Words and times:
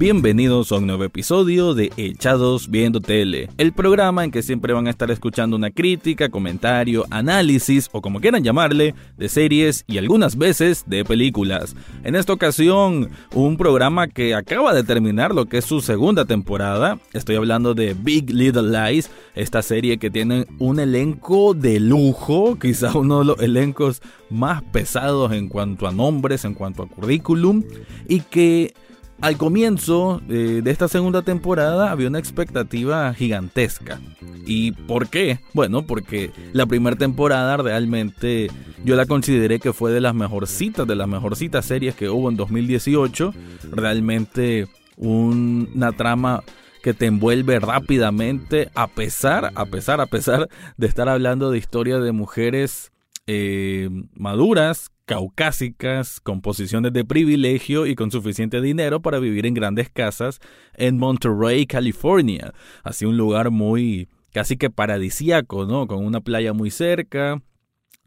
Bienvenidos 0.00 0.72
a 0.72 0.76
un 0.76 0.86
nuevo 0.86 1.04
episodio 1.04 1.74
de 1.74 1.92
Echados 1.98 2.70
Viendo 2.70 3.02
Tele, 3.02 3.50
el 3.58 3.74
programa 3.74 4.24
en 4.24 4.30
que 4.30 4.42
siempre 4.42 4.72
van 4.72 4.86
a 4.86 4.90
estar 4.90 5.10
escuchando 5.10 5.56
una 5.56 5.70
crítica, 5.70 6.30
comentario, 6.30 7.04
análisis 7.10 7.90
o 7.92 8.00
como 8.00 8.18
quieran 8.18 8.42
llamarle, 8.42 8.94
de 9.18 9.28
series 9.28 9.84
y 9.86 9.98
algunas 9.98 10.38
veces 10.38 10.84
de 10.86 11.04
películas. 11.04 11.76
En 12.02 12.16
esta 12.16 12.32
ocasión, 12.32 13.10
un 13.34 13.58
programa 13.58 14.08
que 14.08 14.34
acaba 14.34 14.72
de 14.72 14.84
terminar 14.84 15.34
lo 15.34 15.44
que 15.44 15.58
es 15.58 15.66
su 15.66 15.82
segunda 15.82 16.24
temporada. 16.24 16.98
Estoy 17.12 17.36
hablando 17.36 17.74
de 17.74 17.92
Big 17.92 18.30
Little 18.30 18.70
Lies, 18.70 19.10
esta 19.34 19.60
serie 19.60 19.98
que 19.98 20.08
tiene 20.08 20.46
un 20.58 20.80
elenco 20.80 21.52
de 21.52 21.78
lujo, 21.78 22.58
quizá 22.58 22.96
uno 22.96 23.18
de 23.18 23.24
los 23.26 23.40
elencos 23.42 24.00
más 24.30 24.62
pesados 24.62 25.30
en 25.32 25.50
cuanto 25.50 25.86
a 25.86 25.92
nombres, 25.92 26.46
en 26.46 26.54
cuanto 26.54 26.84
a 26.84 26.88
currículum, 26.88 27.64
y 28.08 28.20
que 28.20 28.72
al 29.20 29.36
comienzo 29.36 30.22
eh, 30.28 30.60
de 30.62 30.70
esta 30.70 30.88
segunda 30.88 31.22
temporada 31.22 31.90
había 31.90 32.08
una 32.08 32.18
expectativa 32.18 33.12
gigantesca. 33.14 34.00
¿Y 34.46 34.72
por 34.72 35.08
qué? 35.08 35.40
Bueno, 35.52 35.86
porque 35.86 36.30
la 36.52 36.66
primera 36.66 36.96
temporada 36.96 37.56
realmente 37.56 38.50
yo 38.84 38.96
la 38.96 39.06
consideré 39.06 39.60
que 39.60 39.72
fue 39.72 39.92
de 39.92 40.00
las 40.00 40.14
mejorcitas, 40.14 40.86
de 40.86 40.96
las 40.96 41.08
mejorcitas 41.08 41.66
series 41.66 41.94
que 41.94 42.08
hubo 42.08 42.30
en 42.30 42.36
2018. 42.36 43.34
Realmente 43.72 44.68
una 44.96 45.92
trama 45.92 46.42
que 46.82 46.94
te 46.94 47.06
envuelve 47.06 47.60
rápidamente 47.60 48.70
a 48.74 48.86
pesar, 48.88 49.52
a 49.54 49.66
pesar, 49.66 50.00
a 50.00 50.06
pesar 50.06 50.48
de 50.76 50.86
estar 50.86 51.08
hablando 51.08 51.50
de 51.50 51.58
historias 51.58 52.02
de 52.02 52.12
mujeres 52.12 52.90
eh, 53.26 53.90
maduras 54.14 54.90
caucásicas, 55.10 56.20
con 56.20 56.40
posiciones 56.40 56.92
de 56.92 57.04
privilegio 57.04 57.84
y 57.86 57.96
con 57.96 58.12
suficiente 58.12 58.60
dinero 58.60 59.02
para 59.02 59.18
vivir 59.18 59.44
en 59.44 59.54
grandes 59.54 59.90
casas 59.90 60.38
en 60.74 60.98
Monterey, 60.98 61.66
California. 61.66 62.54
Así 62.84 63.06
un 63.06 63.16
lugar 63.16 63.50
muy 63.50 64.08
casi 64.32 64.56
que 64.56 64.70
paradisíaco, 64.70 65.66
¿no? 65.66 65.88
Con 65.88 66.06
una 66.06 66.20
playa 66.20 66.52
muy 66.52 66.70
cerca. 66.70 67.42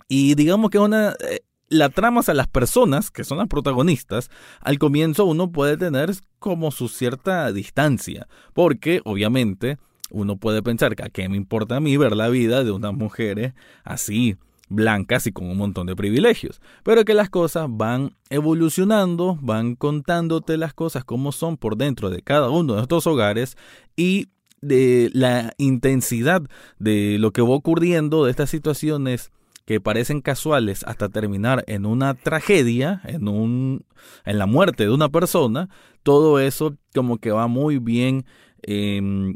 Y 0.08 0.36
digamos 0.36 0.72
que 0.72 0.80
una... 0.80 1.09
Eh, 1.30 1.42
la 1.68 1.90
trama 1.90 2.22
a 2.26 2.34
las 2.34 2.48
personas, 2.48 3.12
que 3.12 3.26
son 3.26 3.38
las 3.38 3.50
protagonistas, 3.50 4.30
al 4.62 4.80
comienzo 4.80 5.26
uno 5.26 5.52
puede 5.52 5.76
tener 5.76 6.09
como 6.40 6.72
su 6.72 6.88
cierta 6.88 7.52
distancia, 7.52 8.30
porque 8.54 9.02
obviamente 9.04 9.78
uno 10.09 10.38
puede 10.38 10.64
pensar 10.64 10.96
que 10.96 11.04
a 11.04 11.09
qué 11.09 11.28
me 11.28 11.36
importa 11.36 11.76
a 11.76 11.80
mí 11.81 11.98
ver 11.98 12.16
la 12.16 12.30
vida 12.30 12.64
de 12.64 12.72
unas 12.72 12.94
mujeres 12.94 13.56
así, 13.84 14.38
blancas 14.73 15.27
y 15.27 15.31
con 15.31 15.49
un 15.49 15.57
montón 15.57 15.88
de 15.88 15.95
privilegios, 15.95 16.61
pero 16.83 17.05
que 17.05 17.13
las 17.13 17.29
cosas 17.29 17.67
van 17.69 18.16
evolucionando, 18.29 19.38
van 19.41 19.75
contándote 19.75 20.57
las 20.57 20.73
cosas 20.73 21.03
como 21.03 21.31
son 21.31 21.57
por 21.57 21.77
dentro 21.77 22.09
de 22.09 22.21
cada 22.21 22.49
uno 22.49 22.75
de 22.75 22.81
estos 22.81 23.07
hogares 23.07 23.57
y 23.95 24.29
de 24.61 25.09
la 25.13 25.53
intensidad 25.57 26.41
de 26.79 27.17
lo 27.19 27.31
que 27.31 27.41
va 27.41 27.49
ocurriendo 27.49 28.25
de 28.25 28.31
estas 28.31 28.49
situaciones 28.49 29.31
que 29.66 29.79
parecen 29.79 30.21
casuales 30.21 30.83
hasta 30.85 31.09
terminar 31.09 31.63
en 31.67 31.85
una 31.85 32.16
tragedia, 32.16 33.01
en 33.05 33.27
un 33.27 33.85
en 34.25 34.38
la 34.38 34.45
muerte 34.45 34.83
de 34.83 34.91
una 34.91 35.09
persona, 35.09 35.69
todo 36.03 36.39
eso 36.39 36.75
como 36.94 37.17
que 37.17 37.31
va 37.31 37.47
muy 37.47 37.77
bien 37.77 38.25
eh, 38.63 39.35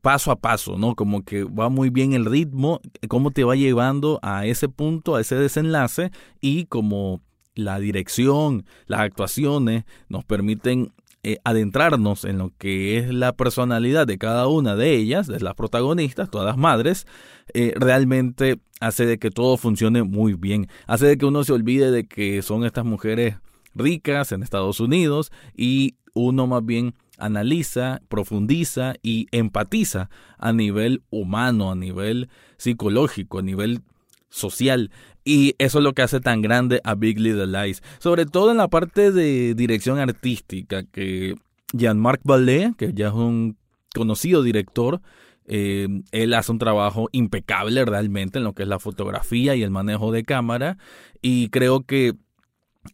paso 0.00 0.30
a 0.30 0.36
paso, 0.36 0.78
¿no? 0.78 0.94
Como 0.94 1.24
que 1.24 1.44
va 1.44 1.68
muy 1.68 1.90
bien 1.90 2.12
el 2.12 2.24
ritmo, 2.24 2.80
cómo 3.08 3.30
te 3.30 3.44
va 3.44 3.56
llevando 3.56 4.18
a 4.22 4.46
ese 4.46 4.68
punto, 4.68 5.16
a 5.16 5.20
ese 5.20 5.36
desenlace 5.36 6.10
y 6.40 6.66
como 6.66 7.20
la 7.54 7.78
dirección, 7.78 8.64
las 8.86 9.00
actuaciones 9.00 9.84
nos 10.08 10.24
permiten 10.24 10.92
eh, 11.24 11.38
adentrarnos 11.44 12.24
en 12.24 12.38
lo 12.38 12.50
que 12.58 12.98
es 12.98 13.12
la 13.12 13.32
personalidad 13.32 14.06
de 14.06 14.18
cada 14.18 14.48
una 14.48 14.74
de 14.74 14.96
ellas, 14.96 15.26
de 15.26 15.38
las 15.40 15.54
protagonistas, 15.54 16.30
todas 16.30 16.46
las 16.46 16.56
madres, 16.56 17.06
eh, 17.54 17.74
realmente 17.76 18.58
hace 18.80 19.06
de 19.06 19.18
que 19.18 19.30
todo 19.30 19.56
funcione 19.56 20.02
muy 20.02 20.34
bien, 20.34 20.68
hace 20.86 21.06
de 21.06 21.18
que 21.18 21.26
uno 21.26 21.44
se 21.44 21.52
olvide 21.52 21.90
de 21.90 22.06
que 22.06 22.42
son 22.42 22.64
estas 22.64 22.84
mujeres 22.84 23.36
ricas 23.74 24.32
en 24.32 24.42
Estados 24.42 24.80
Unidos 24.80 25.30
y 25.56 25.94
uno 26.14 26.46
más 26.46 26.64
bien 26.64 26.94
analiza, 27.22 28.02
profundiza 28.08 28.94
y 29.00 29.28
empatiza 29.30 30.10
a 30.38 30.52
nivel 30.52 31.02
humano, 31.10 31.70
a 31.70 31.76
nivel 31.76 32.28
psicológico, 32.56 33.38
a 33.38 33.42
nivel 33.42 33.80
social. 34.28 34.90
Y 35.24 35.54
eso 35.58 35.78
es 35.78 35.84
lo 35.84 35.92
que 35.92 36.02
hace 36.02 36.20
tan 36.20 36.42
grande 36.42 36.80
a 36.82 36.96
Big 36.96 37.20
Little 37.20 37.46
Lies. 37.46 37.82
Sobre 37.98 38.26
todo 38.26 38.50
en 38.50 38.56
la 38.56 38.68
parte 38.68 39.12
de 39.12 39.54
dirección 39.54 40.00
artística, 40.00 40.82
que 40.82 41.36
Jean-Marc 41.72 42.22
Vallée, 42.24 42.74
que 42.76 42.92
ya 42.92 43.08
es 43.08 43.14
un 43.14 43.56
conocido 43.94 44.42
director, 44.42 45.00
eh, 45.46 45.86
él 46.10 46.34
hace 46.34 46.50
un 46.50 46.58
trabajo 46.58 47.08
impecable 47.12 47.84
realmente 47.84 48.38
en 48.38 48.44
lo 48.44 48.52
que 48.52 48.64
es 48.64 48.68
la 48.68 48.80
fotografía 48.80 49.54
y 49.54 49.62
el 49.62 49.70
manejo 49.70 50.10
de 50.10 50.24
cámara. 50.24 50.76
Y 51.20 51.50
creo 51.50 51.84
que 51.84 52.14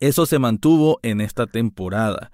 eso 0.01 0.27
se 0.27 0.39
mantuvo 0.39 1.01
en 1.03 1.23
esta 1.23 1.47
temporada 1.47 2.31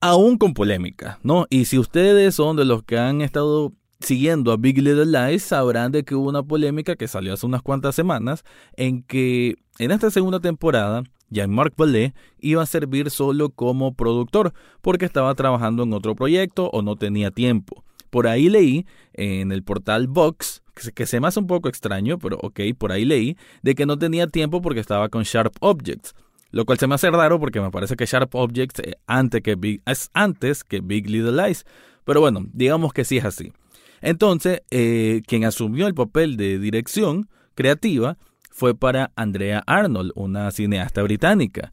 aún 0.00 0.38
con 0.38 0.54
polémica, 0.54 1.18
¿no? 1.22 1.46
Y 1.50 1.66
si 1.66 1.78
ustedes 1.78 2.34
son 2.34 2.56
de 2.56 2.64
los 2.64 2.82
que 2.82 2.98
han 2.98 3.20
estado 3.20 3.72
siguiendo 4.00 4.52
a 4.52 4.56
Big 4.56 4.78
Little 4.78 5.06
Lies, 5.06 5.42
sabrán 5.42 5.92
de 5.92 6.04
que 6.04 6.14
hubo 6.14 6.28
una 6.28 6.42
polémica 6.42 6.96
que 6.96 7.08
salió 7.08 7.34
hace 7.34 7.46
unas 7.46 7.62
cuantas 7.62 7.94
semanas 7.94 8.44
en 8.76 9.02
que 9.02 9.56
en 9.78 9.90
esta 9.90 10.10
segunda 10.10 10.40
temporada 10.40 11.02
Jean-Marc 11.28 11.74
Vallée 11.76 12.14
iba 12.38 12.62
a 12.62 12.66
servir 12.66 13.10
solo 13.10 13.50
como 13.50 13.94
productor 13.94 14.52
porque 14.80 15.04
estaba 15.04 15.34
trabajando 15.34 15.82
en 15.82 15.92
otro 15.92 16.14
proyecto 16.14 16.70
o 16.72 16.82
no 16.82 16.96
tenía 16.96 17.30
tiempo. 17.30 17.84
Por 18.08 18.26
ahí 18.26 18.48
leí 18.48 18.86
en 19.12 19.52
el 19.52 19.62
portal 19.62 20.08
Vox, 20.08 20.62
que 20.94 21.06
se 21.06 21.20
me 21.20 21.28
hace 21.28 21.38
un 21.38 21.46
poco 21.46 21.68
extraño, 21.68 22.18
pero 22.18 22.38
ok, 22.42 22.60
por 22.76 22.90
ahí 22.90 23.04
leí, 23.04 23.36
de 23.62 23.74
que 23.74 23.86
no 23.86 23.98
tenía 23.98 24.26
tiempo 24.26 24.60
porque 24.60 24.80
estaba 24.80 25.08
con 25.08 25.22
Sharp 25.22 25.54
Objects. 25.60 26.14
Lo 26.50 26.64
cual 26.64 26.78
se 26.78 26.86
me 26.86 26.94
hace 26.94 27.10
raro 27.10 27.38
porque 27.38 27.60
me 27.60 27.70
parece 27.70 27.96
que 27.96 28.06
Sharp 28.06 28.34
Objects 28.34 28.80
eh, 28.80 28.94
antes 29.06 29.42
que 29.42 29.54
Big, 29.54 29.82
es 29.86 30.10
antes 30.14 30.64
que 30.64 30.80
Big 30.80 31.08
Little 31.08 31.32
Lies. 31.32 31.64
Pero 32.04 32.20
bueno, 32.20 32.46
digamos 32.52 32.92
que 32.92 33.04
sí 33.04 33.18
es 33.18 33.24
así. 33.24 33.52
Entonces, 34.00 34.62
eh, 34.70 35.22
quien 35.26 35.44
asumió 35.44 35.86
el 35.86 35.94
papel 35.94 36.36
de 36.36 36.58
dirección 36.58 37.28
creativa 37.54 38.16
fue 38.50 38.74
para 38.74 39.12
Andrea 39.16 39.62
Arnold, 39.66 40.12
una 40.14 40.50
cineasta 40.50 41.02
británica. 41.02 41.72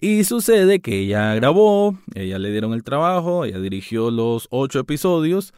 Y 0.00 0.24
sucede 0.24 0.80
que 0.80 1.00
ella 1.00 1.34
grabó, 1.34 1.98
ella 2.14 2.38
le 2.38 2.52
dieron 2.52 2.72
el 2.72 2.84
trabajo, 2.84 3.44
ella 3.44 3.58
dirigió 3.58 4.10
los 4.10 4.46
ocho 4.50 4.78
episodios 4.78 5.52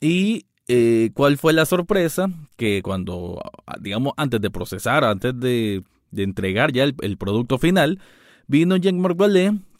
y 0.00 0.44
eh, 0.68 1.10
¿cuál 1.14 1.38
fue 1.38 1.54
la 1.54 1.64
sorpresa? 1.64 2.28
Que 2.56 2.82
cuando, 2.82 3.40
digamos, 3.80 4.12
antes 4.18 4.42
de 4.42 4.50
procesar, 4.50 5.04
antes 5.04 5.38
de 5.40 5.82
de 6.10 6.22
entregar 6.22 6.72
ya 6.72 6.84
el, 6.84 7.16
producto 7.16 7.58
final, 7.58 8.00
vino 8.46 8.76
Jean-Marc 8.76 9.18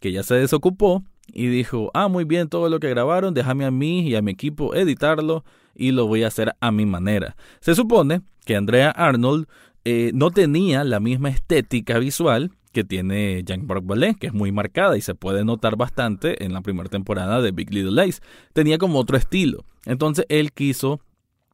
que 0.00 0.12
ya 0.12 0.22
se 0.22 0.34
desocupó, 0.34 1.04
y 1.32 1.46
dijo, 1.48 1.90
ah, 1.94 2.08
muy 2.08 2.24
bien, 2.24 2.48
todo 2.48 2.68
lo 2.68 2.80
que 2.80 2.88
grabaron, 2.88 3.34
déjame 3.34 3.64
a 3.64 3.70
mí 3.70 4.00
y 4.00 4.14
a 4.14 4.22
mi 4.22 4.32
equipo 4.32 4.74
editarlo 4.74 5.44
y 5.74 5.92
lo 5.92 6.06
voy 6.06 6.22
a 6.22 6.28
hacer 6.28 6.54
a 6.60 6.70
mi 6.70 6.86
manera. 6.86 7.36
Se 7.60 7.74
supone 7.74 8.22
que 8.44 8.56
Andrea 8.56 8.90
Arnold 8.90 9.46
eh, 9.84 10.10
no 10.14 10.30
tenía 10.30 10.84
la 10.84 11.00
misma 11.00 11.28
estética 11.28 11.98
visual 11.98 12.50
que 12.72 12.84
tiene 12.84 13.42
Jean-Marc 13.44 13.84
Vallée, 13.84 14.14
que 14.14 14.28
es 14.28 14.34
muy 14.34 14.52
marcada 14.52 14.96
y 14.96 15.00
se 15.00 15.14
puede 15.14 15.44
notar 15.44 15.76
bastante 15.76 16.44
en 16.44 16.52
la 16.52 16.60
primera 16.60 16.88
temporada 16.88 17.40
de 17.40 17.52
Big 17.52 17.72
Little 17.72 18.02
Lies. 18.02 18.22
Tenía 18.52 18.78
como 18.78 18.98
otro 18.98 19.16
estilo. 19.16 19.64
Entonces 19.84 20.26
él 20.28 20.52
quiso, 20.52 21.00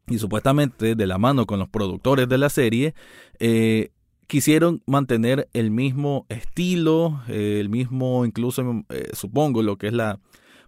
y 0.09 0.19
supuestamente 0.19 0.94
de 0.94 1.06
la 1.06 1.19
mano 1.19 1.47
con 1.47 1.59
los 1.59 1.69
productores 1.69 2.29
de 2.29 2.38
la 2.38 2.49
serie, 2.49 2.94
eh, 3.38 3.91
quisieron 4.26 4.82
mantener 4.87 5.49
el 5.53 5.71
mismo 5.71 6.26
estilo, 6.29 7.21
eh, 7.29 7.59
el 7.61 7.69
mismo, 7.69 8.25
incluso 8.25 8.85
eh, 8.88 9.11
supongo, 9.12 9.62
lo 9.62 9.76
que 9.76 9.88
es 9.88 9.93
la 9.93 10.19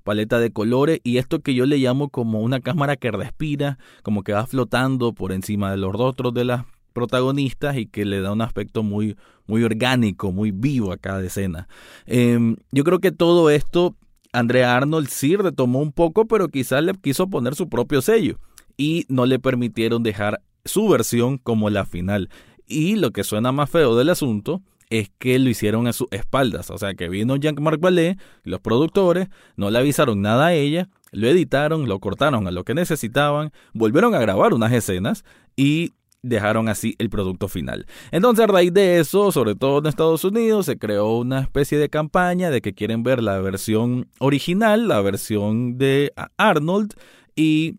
paleta 0.04 0.38
de 0.38 0.52
colores 0.52 1.00
y 1.02 1.18
esto 1.18 1.40
que 1.40 1.54
yo 1.54 1.66
le 1.66 1.78
llamo 1.78 2.10
como 2.10 2.40
una 2.40 2.60
cámara 2.60 2.96
que 2.96 3.10
respira, 3.10 3.78
como 4.02 4.22
que 4.22 4.32
va 4.32 4.46
flotando 4.46 5.12
por 5.12 5.32
encima 5.32 5.70
de 5.70 5.76
los 5.78 5.92
rostros 5.92 6.32
de 6.32 6.44
las 6.44 6.64
protagonistas 6.92 7.76
y 7.76 7.86
que 7.86 8.04
le 8.04 8.20
da 8.20 8.32
un 8.32 8.40
aspecto 8.40 8.82
muy, 8.82 9.16
muy 9.46 9.64
orgánico, 9.64 10.32
muy 10.32 10.52
vivo 10.52 10.92
a 10.92 10.96
cada 10.96 11.24
escena. 11.24 11.68
Em, 12.06 12.56
yo 12.70 12.84
creo 12.84 13.00
que 13.00 13.12
todo 13.12 13.50
esto 13.50 13.96
Andrea 14.32 14.76
Arnold 14.76 15.08
sí 15.08 15.36
retomó 15.36 15.80
un 15.80 15.92
poco, 15.92 16.26
pero 16.26 16.48
quizás 16.48 16.82
le 16.84 16.94
quiso 16.94 17.28
poner 17.28 17.54
su 17.54 17.68
propio 17.68 18.00
sello 18.00 18.38
y 18.76 19.06
no 19.08 19.26
le 19.26 19.38
permitieron 19.38 20.02
dejar 20.02 20.40
su 20.64 20.88
versión 20.88 21.38
como 21.38 21.70
la 21.70 21.84
final. 21.84 22.28
Y 22.66 22.96
lo 22.96 23.12
que 23.12 23.24
suena 23.24 23.52
más 23.52 23.70
feo 23.70 23.96
del 23.96 24.10
asunto 24.10 24.62
es 24.90 25.10
que 25.18 25.38
lo 25.38 25.48
hicieron 25.48 25.86
a 25.86 25.92
sus 25.92 26.08
espaldas. 26.10 26.70
O 26.70 26.78
sea, 26.78 26.94
que 26.94 27.08
vino 27.08 27.36
Jean-Marc 27.36 27.80
Ballet, 27.80 28.18
los 28.44 28.60
productores, 28.60 29.28
no 29.56 29.70
le 29.70 29.78
avisaron 29.78 30.20
nada 30.22 30.46
a 30.46 30.54
ella, 30.54 30.88
lo 31.12 31.28
editaron, 31.28 31.88
lo 31.88 31.98
cortaron 31.98 32.46
a 32.46 32.50
lo 32.50 32.64
que 32.64 32.74
necesitaban, 32.74 33.52
volvieron 33.72 34.14
a 34.14 34.18
grabar 34.18 34.54
unas 34.54 34.72
escenas 34.72 35.24
y 35.56 35.92
dejaron 36.22 36.68
así 36.68 36.94
el 36.98 37.08
producto 37.08 37.48
final. 37.48 37.86
Entonces 38.10 38.44
a 38.44 38.48
raíz 38.48 38.72
de 38.72 38.98
eso, 38.98 39.30
sobre 39.32 39.54
todo 39.54 39.78
en 39.78 39.86
Estados 39.86 40.24
Unidos, 40.24 40.66
se 40.66 40.78
creó 40.78 41.18
una 41.18 41.40
especie 41.40 41.78
de 41.78 41.88
campaña 41.88 42.50
de 42.50 42.60
que 42.60 42.74
quieren 42.74 43.02
ver 43.02 43.22
la 43.22 43.38
versión 43.38 44.08
original, 44.18 44.88
la 44.88 45.00
versión 45.00 45.78
de 45.78 46.12
Arnold 46.36 46.94
y 47.36 47.76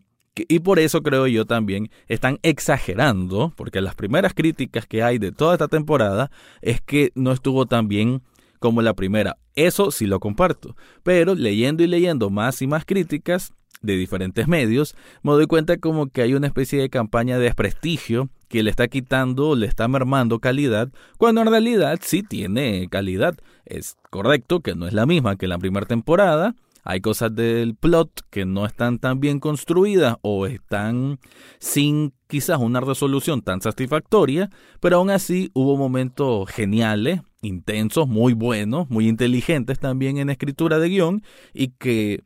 y 0.48 0.60
por 0.60 0.78
eso 0.78 1.02
creo 1.02 1.26
yo 1.26 1.46
también 1.46 1.90
están 2.06 2.38
exagerando, 2.42 3.52
porque 3.56 3.80
las 3.80 3.94
primeras 3.94 4.34
críticas 4.34 4.86
que 4.86 5.02
hay 5.02 5.18
de 5.18 5.32
toda 5.32 5.54
esta 5.54 5.68
temporada 5.68 6.30
es 6.60 6.80
que 6.80 7.10
no 7.14 7.32
estuvo 7.32 7.66
tan 7.66 7.88
bien 7.88 8.22
como 8.58 8.82
la 8.82 8.94
primera. 8.94 9.36
Eso 9.54 9.90
sí 9.90 10.06
lo 10.06 10.20
comparto, 10.20 10.76
pero 11.02 11.34
leyendo 11.34 11.82
y 11.82 11.86
leyendo 11.86 12.30
más 12.30 12.62
y 12.62 12.66
más 12.66 12.84
críticas, 12.84 13.52
de 13.82 13.96
diferentes 13.96 14.48
medios, 14.48 14.96
me 15.22 15.32
doy 15.32 15.46
cuenta 15.46 15.76
como 15.78 16.08
que 16.08 16.22
hay 16.22 16.34
una 16.34 16.46
especie 16.46 16.80
de 16.80 16.90
campaña 16.90 17.38
de 17.38 17.44
desprestigio 17.44 18.28
que 18.48 18.62
le 18.62 18.70
está 18.70 18.88
quitando, 18.88 19.54
le 19.54 19.66
está 19.66 19.88
mermando 19.88 20.40
calidad, 20.40 20.90
cuando 21.18 21.42
en 21.42 21.48
realidad 21.48 21.98
sí 22.02 22.22
tiene 22.22 22.88
calidad. 22.90 23.36
Es 23.66 23.96
correcto 24.10 24.60
que 24.60 24.74
no 24.74 24.86
es 24.86 24.94
la 24.94 25.06
misma 25.06 25.36
que 25.36 25.46
la 25.46 25.58
primera 25.58 25.86
temporada, 25.86 26.54
hay 26.88 27.02
cosas 27.02 27.34
del 27.34 27.76
plot 27.76 28.22
que 28.30 28.46
no 28.46 28.64
están 28.64 28.98
tan 28.98 29.20
bien 29.20 29.40
construidas 29.40 30.16
o 30.22 30.46
están 30.46 31.20
sin 31.58 32.14
quizás 32.28 32.58
una 32.60 32.80
resolución 32.80 33.42
tan 33.42 33.60
satisfactoria, 33.60 34.48
pero 34.80 34.96
aún 34.96 35.10
así 35.10 35.50
hubo 35.52 35.76
momentos 35.76 36.48
geniales, 36.48 37.20
intensos, 37.42 38.08
muy 38.08 38.32
buenos, 38.32 38.88
muy 38.88 39.06
inteligentes 39.06 39.78
también 39.78 40.16
en 40.16 40.30
escritura 40.30 40.78
de 40.78 40.88
guion 40.88 41.22
y 41.52 41.68
que 41.78 42.22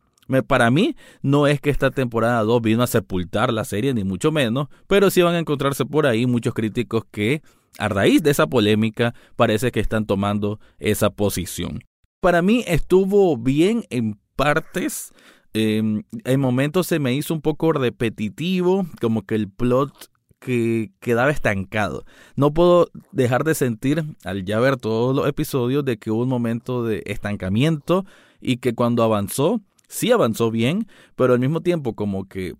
para 0.46 0.70
mí 0.70 0.94
no 1.22 1.48
es 1.48 1.60
que 1.60 1.70
esta 1.70 1.90
temporada 1.90 2.44
2 2.44 2.62
vino 2.62 2.84
a 2.84 2.86
sepultar 2.86 3.52
la 3.52 3.64
serie, 3.64 3.92
ni 3.92 4.04
mucho 4.04 4.30
menos, 4.30 4.68
pero 4.86 5.10
sí 5.10 5.22
van 5.22 5.34
a 5.34 5.40
encontrarse 5.40 5.84
por 5.84 6.06
ahí 6.06 6.24
muchos 6.24 6.54
críticos 6.54 7.02
que 7.10 7.42
a 7.78 7.88
raíz 7.88 8.22
de 8.22 8.30
esa 8.30 8.46
polémica 8.46 9.12
parece 9.34 9.72
que 9.72 9.80
están 9.80 10.06
tomando 10.06 10.60
esa 10.78 11.10
posición. 11.10 11.80
Para 12.20 12.42
mí 12.42 12.62
estuvo 12.68 13.36
bien 13.36 13.82
en 13.90 14.21
partes. 14.36 15.12
Em, 15.54 16.02
en 16.24 16.40
momentos 16.40 16.86
se 16.86 16.98
me 16.98 17.14
hizo 17.14 17.34
un 17.34 17.42
poco 17.42 17.72
repetitivo, 17.72 18.86
como 19.00 19.22
que 19.26 19.34
el 19.34 19.50
plot 19.50 20.10
que 20.38 20.90
quedaba 21.00 21.30
estancado. 21.30 22.04
No 22.36 22.52
puedo 22.52 22.88
dejar 23.12 23.44
de 23.44 23.54
sentir, 23.54 24.04
al 24.24 24.44
ya 24.44 24.58
ver 24.60 24.76
todos 24.76 25.14
los 25.14 25.28
episodios, 25.28 25.84
de 25.84 25.98
que 25.98 26.10
hubo 26.10 26.22
un 26.22 26.28
momento 26.28 26.84
de 26.84 27.02
estancamiento 27.06 28.04
y 28.40 28.56
que 28.56 28.74
cuando 28.74 29.02
avanzó, 29.02 29.60
sí 29.88 30.10
avanzó 30.10 30.50
bien, 30.50 30.88
pero 31.16 31.34
al 31.34 31.40
mismo 31.40 31.60
tiempo 31.60 31.94
como 31.94 32.28
que 32.28 32.54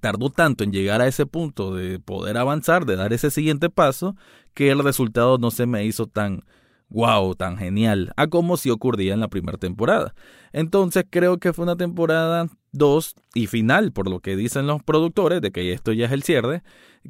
tardó 0.00 0.30
tanto 0.30 0.64
en 0.64 0.72
llegar 0.72 1.00
a 1.00 1.06
ese 1.06 1.26
punto 1.26 1.74
de 1.74 1.98
poder 1.98 2.38
avanzar, 2.38 2.86
de 2.86 2.96
dar 2.96 3.12
ese 3.12 3.30
siguiente 3.30 3.68
paso, 3.68 4.16
que 4.54 4.70
el 4.70 4.82
resultado 4.82 5.38
no 5.38 5.50
se 5.50 5.66
me 5.66 5.84
hizo 5.84 6.06
tan 6.06 6.42
wow, 6.92 7.34
tan 7.34 7.56
genial, 7.56 8.12
a 8.16 8.26
como 8.26 8.56
si 8.56 8.70
ocurría 8.70 9.14
en 9.14 9.20
la 9.20 9.28
primera 9.28 9.58
temporada. 9.58 10.14
Entonces 10.52 11.04
creo 11.08 11.38
que 11.38 11.52
fue 11.52 11.64
una 11.64 11.76
temporada 11.76 12.48
2 12.72 13.14
y 13.34 13.46
final, 13.46 13.92
por 13.92 14.08
lo 14.08 14.20
que 14.20 14.36
dicen 14.36 14.66
los 14.66 14.82
productores, 14.82 15.40
de 15.40 15.50
que 15.50 15.72
esto 15.72 15.92
ya 15.92 16.06
es 16.06 16.12
el 16.12 16.22
cierre, 16.22 16.62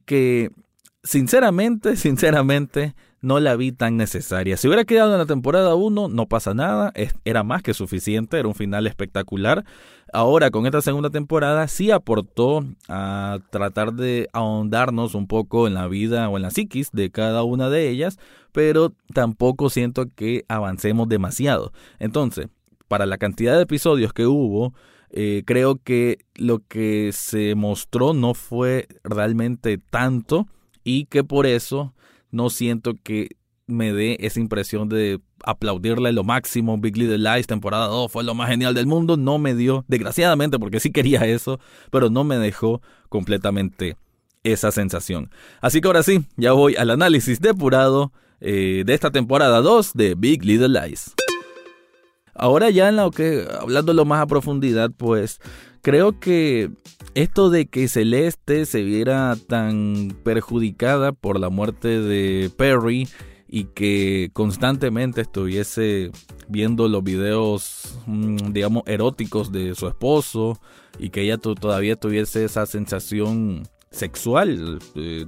que 0.04 0.50
sinceramente, 1.02 1.96
sinceramente, 1.96 2.94
no 3.22 3.38
la 3.38 3.56
vi 3.56 3.72
tan 3.72 3.96
necesaria. 3.96 4.56
Si 4.56 4.66
hubiera 4.66 4.84
quedado 4.84 5.12
en 5.12 5.18
la 5.18 5.26
temporada 5.26 5.74
1, 5.76 6.08
no 6.08 6.26
pasa 6.26 6.54
nada, 6.54 6.92
era 7.24 7.44
más 7.44 7.62
que 7.62 7.72
suficiente, 7.72 8.38
era 8.38 8.48
un 8.48 8.54
final 8.54 8.86
espectacular. 8.86 9.64
Ahora, 10.12 10.50
con 10.50 10.66
esta 10.66 10.82
segunda 10.82 11.08
temporada, 11.08 11.68
sí 11.68 11.92
aportó 11.92 12.64
a 12.88 13.38
tratar 13.50 13.94
de 13.94 14.28
ahondarnos 14.32 15.14
un 15.14 15.28
poco 15.28 15.68
en 15.68 15.74
la 15.74 15.86
vida 15.86 16.28
o 16.28 16.36
en 16.36 16.42
la 16.42 16.50
psiquis 16.50 16.90
de 16.92 17.10
cada 17.10 17.44
una 17.44 17.70
de 17.70 17.88
ellas, 17.88 18.18
pero 18.50 18.92
tampoco 19.14 19.70
siento 19.70 20.06
que 20.14 20.44
avancemos 20.48 21.08
demasiado. 21.08 21.72
Entonces, 22.00 22.48
para 22.88 23.06
la 23.06 23.18
cantidad 23.18 23.56
de 23.56 23.62
episodios 23.62 24.12
que 24.12 24.26
hubo, 24.26 24.74
eh, 25.10 25.44
creo 25.46 25.76
que 25.76 26.18
lo 26.34 26.58
que 26.58 27.10
se 27.12 27.54
mostró 27.54 28.14
no 28.14 28.34
fue 28.34 28.88
realmente 29.04 29.78
tanto 29.78 30.48
y 30.82 31.04
que 31.04 31.22
por 31.22 31.46
eso 31.46 31.94
no 32.32 32.50
siento 32.50 32.94
que 33.02 33.36
me 33.66 33.92
dé 33.92 34.16
esa 34.20 34.40
impresión 34.40 34.88
de 34.88 35.20
aplaudirle 35.44 36.12
lo 36.12 36.24
máximo. 36.24 36.78
Big 36.78 36.96
Little 36.96 37.18
Lies, 37.18 37.46
temporada 37.46 37.86
2, 37.86 38.10
fue 38.10 38.24
lo 38.24 38.34
más 38.34 38.48
genial 38.48 38.74
del 38.74 38.86
mundo. 38.86 39.16
No 39.16 39.38
me 39.38 39.54
dio, 39.54 39.84
desgraciadamente, 39.88 40.58
porque 40.58 40.80
sí 40.80 40.90
quería 40.90 41.20
eso, 41.26 41.60
pero 41.90 42.10
no 42.10 42.24
me 42.24 42.36
dejó 42.38 42.82
completamente 43.08 43.96
esa 44.42 44.72
sensación. 44.72 45.30
Así 45.60 45.80
que 45.80 45.86
ahora 45.86 46.02
sí, 46.02 46.24
ya 46.36 46.52
voy 46.52 46.74
al 46.74 46.90
análisis 46.90 47.40
depurado 47.40 48.12
eh, 48.40 48.82
de 48.84 48.94
esta 48.94 49.10
temporada 49.10 49.60
2 49.60 49.92
de 49.94 50.14
Big 50.16 50.44
Little 50.44 50.68
Lies. 50.68 51.14
Ahora 52.34 52.70
ya 52.70 52.88
en 52.88 52.96
lo 52.96 53.10
que, 53.10 53.46
hablándolo 53.60 54.04
más 54.04 54.22
a 54.22 54.26
profundidad, 54.26 54.90
pues 54.96 55.38
creo 55.82 56.18
que 56.18 56.70
esto 57.14 57.50
de 57.50 57.66
que 57.66 57.88
Celeste 57.88 58.64
se 58.64 58.82
viera 58.82 59.36
tan 59.48 60.16
perjudicada 60.24 61.12
por 61.12 61.38
la 61.38 61.50
muerte 61.50 62.00
de 62.00 62.50
Perry 62.56 63.08
y 63.48 63.64
que 63.64 64.30
constantemente 64.32 65.20
estuviese 65.20 66.10
viendo 66.48 66.88
los 66.88 67.04
videos, 67.04 67.98
mm, 68.06 68.52
digamos, 68.52 68.82
eróticos 68.86 69.52
de 69.52 69.74
su 69.74 69.88
esposo 69.88 70.58
y 70.98 71.10
que 71.10 71.22
ella 71.22 71.36
todavía 71.36 71.96
tuviese 71.96 72.44
esa 72.44 72.64
sensación 72.64 73.64
sexual, 73.90 74.78
eh, 74.94 75.26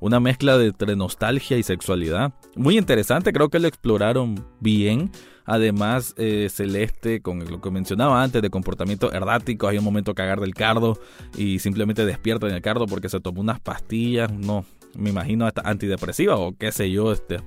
una 0.00 0.20
mezcla 0.20 0.58
de 0.58 0.66
entre 0.66 0.96
nostalgia 0.96 1.56
y 1.56 1.62
sexualidad. 1.62 2.32
Muy 2.54 2.78
interesante, 2.78 3.32
creo 3.32 3.48
que 3.48 3.58
lo 3.58 3.68
exploraron 3.68 4.44
bien. 4.60 5.10
Además, 5.44 6.14
eh, 6.16 6.48
Celeste, 6.50 7.22
con 7.22 7.38
lo 7.50 7.60
que 7.60 7.70
mencionaba 7.70 8.22
antes 8.22 8.42
de 8.42 8.50
comportamiento 8.50 9.12
errático, 9.12 9.68
hay 9.68 9.78
un 9.78 9.84
momento 9.84 10.14
cagar 10.14 10.40
del 10.40 10.54
cardo 10.54 10.98
y 11.36 11.60
simplemente 11.60 12.04
despierta 12.04 12.48
en 12.48 12.54
el 12.54 12.62
cardo 12.62 12.86
porque 12.86 13.08
se 13.08 13.20
tomó 13.20 13.42
unas 13.42 13.60
pastillas, 13.60 14.32
no, 14.32 14.64
me 14.96 15.10
imagino 15.10 15.46
hasta 15.46 15.62
antidepresiva 15.62 16.36
o 16.36 16.56
qué 16.56 16.72
sé 16.72 16.90
yo, 16.90 17.12
este, 17.12 17.38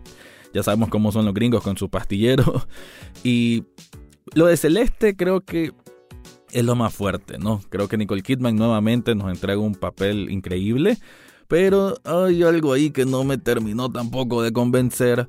ya 0.53 0.63
sabemos 0.63 0.89
cómo 0.89 1.11
son 1.11 1.25
los 1.25 1.33
gringos 1.33 1.63
con 1.63 1.77
su 1.77 1.89
pastillero. 1.89 2.65
Y 3.23 3.65
lo 4.33 4.45
de 4.45 4.55
Celeste 4.55 5.15
creo 5.15 5.41
que 5.41 5.73
es 6.51 6.63
lo 6.63 6.75
más 6.75 6.93
fuerte, 6.93 7.37
¿no? 7.37 7.61
Creo 7.69 7.87
que 7.87 7.97
Nicole 7.97 8.21
Kidman 8.21 8.55
nuevamente 8.55 9.13
nos 9.13 9.29
entrega 9.29 9.59
un 9.59 9.75
papel 9.75 10.29
increíble, 10.29 10.97
pero 11.49 11.95
hay 12.03 12.43
algo 12.43 12.71
ahí 12.73 12.91
que 12.91 13.05
no 13.05 13.23
me 13.23 13.39
terminó 13.39 13.91
tampoco 13.91 14.43
de 14.43 14.53
convencer. 14.53 15.27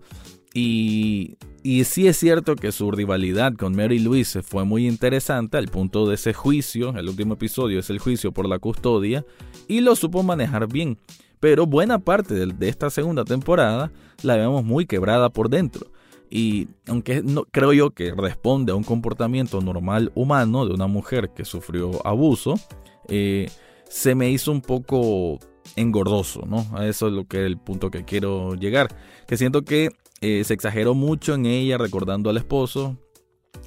Y, 0.52 1.38
y 1.62 1.84
sí 1.84 2.08
es 2.08 2.18
cierto 2.18 2.56
que 2.56 2.72
su 2.72 2.90
rivalidad 2.90 3.54
con 3.54 3.74
Mary 3.74 3.98
Louise 3.98 4.42
fue 4.42 4.64
muy 4.64 4.86
interesante 4.86 5.56
al 5.56 5.68
punto 5.68 6.06
de 6.06 6.16
ese 6.16 6.34
juicio, 6.34 6.94
el 6.96 7.08
último 7.08 7.34
episodio 7.34 7.78
es 7.78 7.88
el 7.88 8.00
juicio 8.00 8.32
por 8.32 8.46
la 8.46 8.58
custodia, 8.58 9.24
y 9.66 9.80
lo 9.80 9.96
supo 9.96 10.22
manejar 10.22 10.68
bien. 10.68 10.98
Pero 11.40 11.64
buena 11.64 11.98
parte 11.98 12.34
de, 12.34 12.68
esta 12.68 12.90
segunda 12.90 13.24
temporada 13.24 13.90
la 14.22 14.36
vemos 14.36 14.62
muy 14.62 14.84
quebrada 14.84 15.30
por 15.30 15.48
dentro. 15.48 15.86
Y 16.28 16.68
aunque 16.86 17.22
no, 17.22 17.46
creo 17.50 17.72
yo 17.72 17.90
que 17.92 18.12
responde 18.12 18.72
a 18.72 18.74
un 18.74 18.84
comportamiento 18.84 19.62
normal 19.62 20.12
humano 20.14 20.66
de 20.66 20.74
una 20.74 20.86
mujer 20.86 21.30
que 21.34 21.46
sufrió 21.46 22.06
abuso, 22.06 22.60
eh, 23.08 23.50
se 23.88 24.14
me 24.14 24.30
hizo 24.30 24.52
un 24.52 24.60
poco 24.60 25.38
engordoso, 25.76 26.42
¿no? 26.46 26.66
A 26.76 26.86
eso 26.86 27.08
es 27.08 27.12
lo 27.12 27.26
que 27.26 27.46
el 27.46 27.58
punto 27.58 27.90
que 27.90 28.04
quiero 28.04 28.54
llegar. 28.54 28.88
Que 29.26 29.36
siento 29.36 29.62
que 29.62 29.90
eh, 30.20 30.44
se 30.44 30.54
exageró 30.54 30.94
mucho 30.94 31.34
en 31.34 31.46
ella 31.46 31.78
recordando 31.78 32.30
al 32.30 32.36
esposo. 32.36 32.96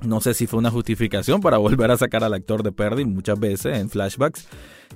No 0.01 0.21
sé 0.21 0.33
si 0.33 0.47
fue 0.47 0.59
una 0.59 0.71
justificación 0.71 1.41
para 1.41 1.57
volver 1.59 1.91
a 1.91 1.97
sacar 1.97 2.23
al 2.23 2.33
actor 2.33 2.63
de 2.63 2.71
Perry 2.71 3.05
muchas 3.05 3.39
veces 3.39 3.77
en 3.77 3.89
flashbacks. 3.89 4.47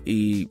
Y, 0.05 0.49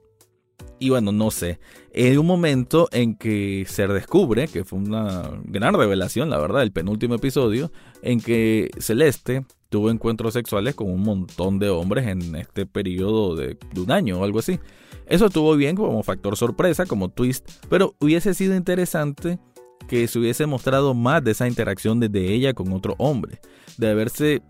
y 0.78 0.90
bueno, 0.90 1.12
no 1.12 1.30
sé. 1.30 1.59
Hay 1.95 2.16
un 2.16 2.26
momento 2.26 2.88
en 2.92 3.16
que 3.16 3.64
se 3.68 3.87
descubre, 3.87 4.49
que 4.49 4.64
fue 4.64 4.78
una 4.78 5.30
gran 5.45 5.75
revelación, 5.75 6.30
la 6.30 6.38
verdad, 6.38 6.62
el 6.62 6.73
penúltimo 6.73 7.14
episodio, 7.14 7.73
en 8.02 8.21
que 8.21 8.71
Celeste 8.78 9.45
tuvo 9.68 9.90
encuentros 9.90 10.35
sexuales 10.35 10.75
con 10.75 10.90
un 10.90 11.02
montón 11.02 11.59
de 11.59 11.71
hombres 11.71 12.06
en 12.06 12.37
este 12.37 12.66
periodo 12.66 13.35
de, 13.35 13.59
de 13.73 13.80
un 13.80 13.90
año 13.90 14.21
o 14.21 14.25
algo 14.25 14.38
así. 14.38 14.61
Eso 15.06 15.26
estuvo 15.26 15.54
bien 15.56 15.76
como 15.76 16.02
factor 16.02 16.37
sorpresa, 16.37 16.85
como 16.85 17.09
twist, 17.09 17.49
pero 17.68 17.95
hubiese 18.00 18.35
sido 18.35 18.54
interesante 18.54 19.38
que 19.87 20.09
se 20.09 20.18
hubiese 20.18 20.47
mostrado 20.47 20.95
más 20.95 21.23
de 21.23 21.30
esa 21.30 21.49
interacción 21.49 22.00
desde 22.00 22.33
ella 22.33 22.54
con 22.54 22.73
otro 22.73 22.95
hombre. 22.99 23.40
De 23.78 23.90
haberse. 23.90 24.42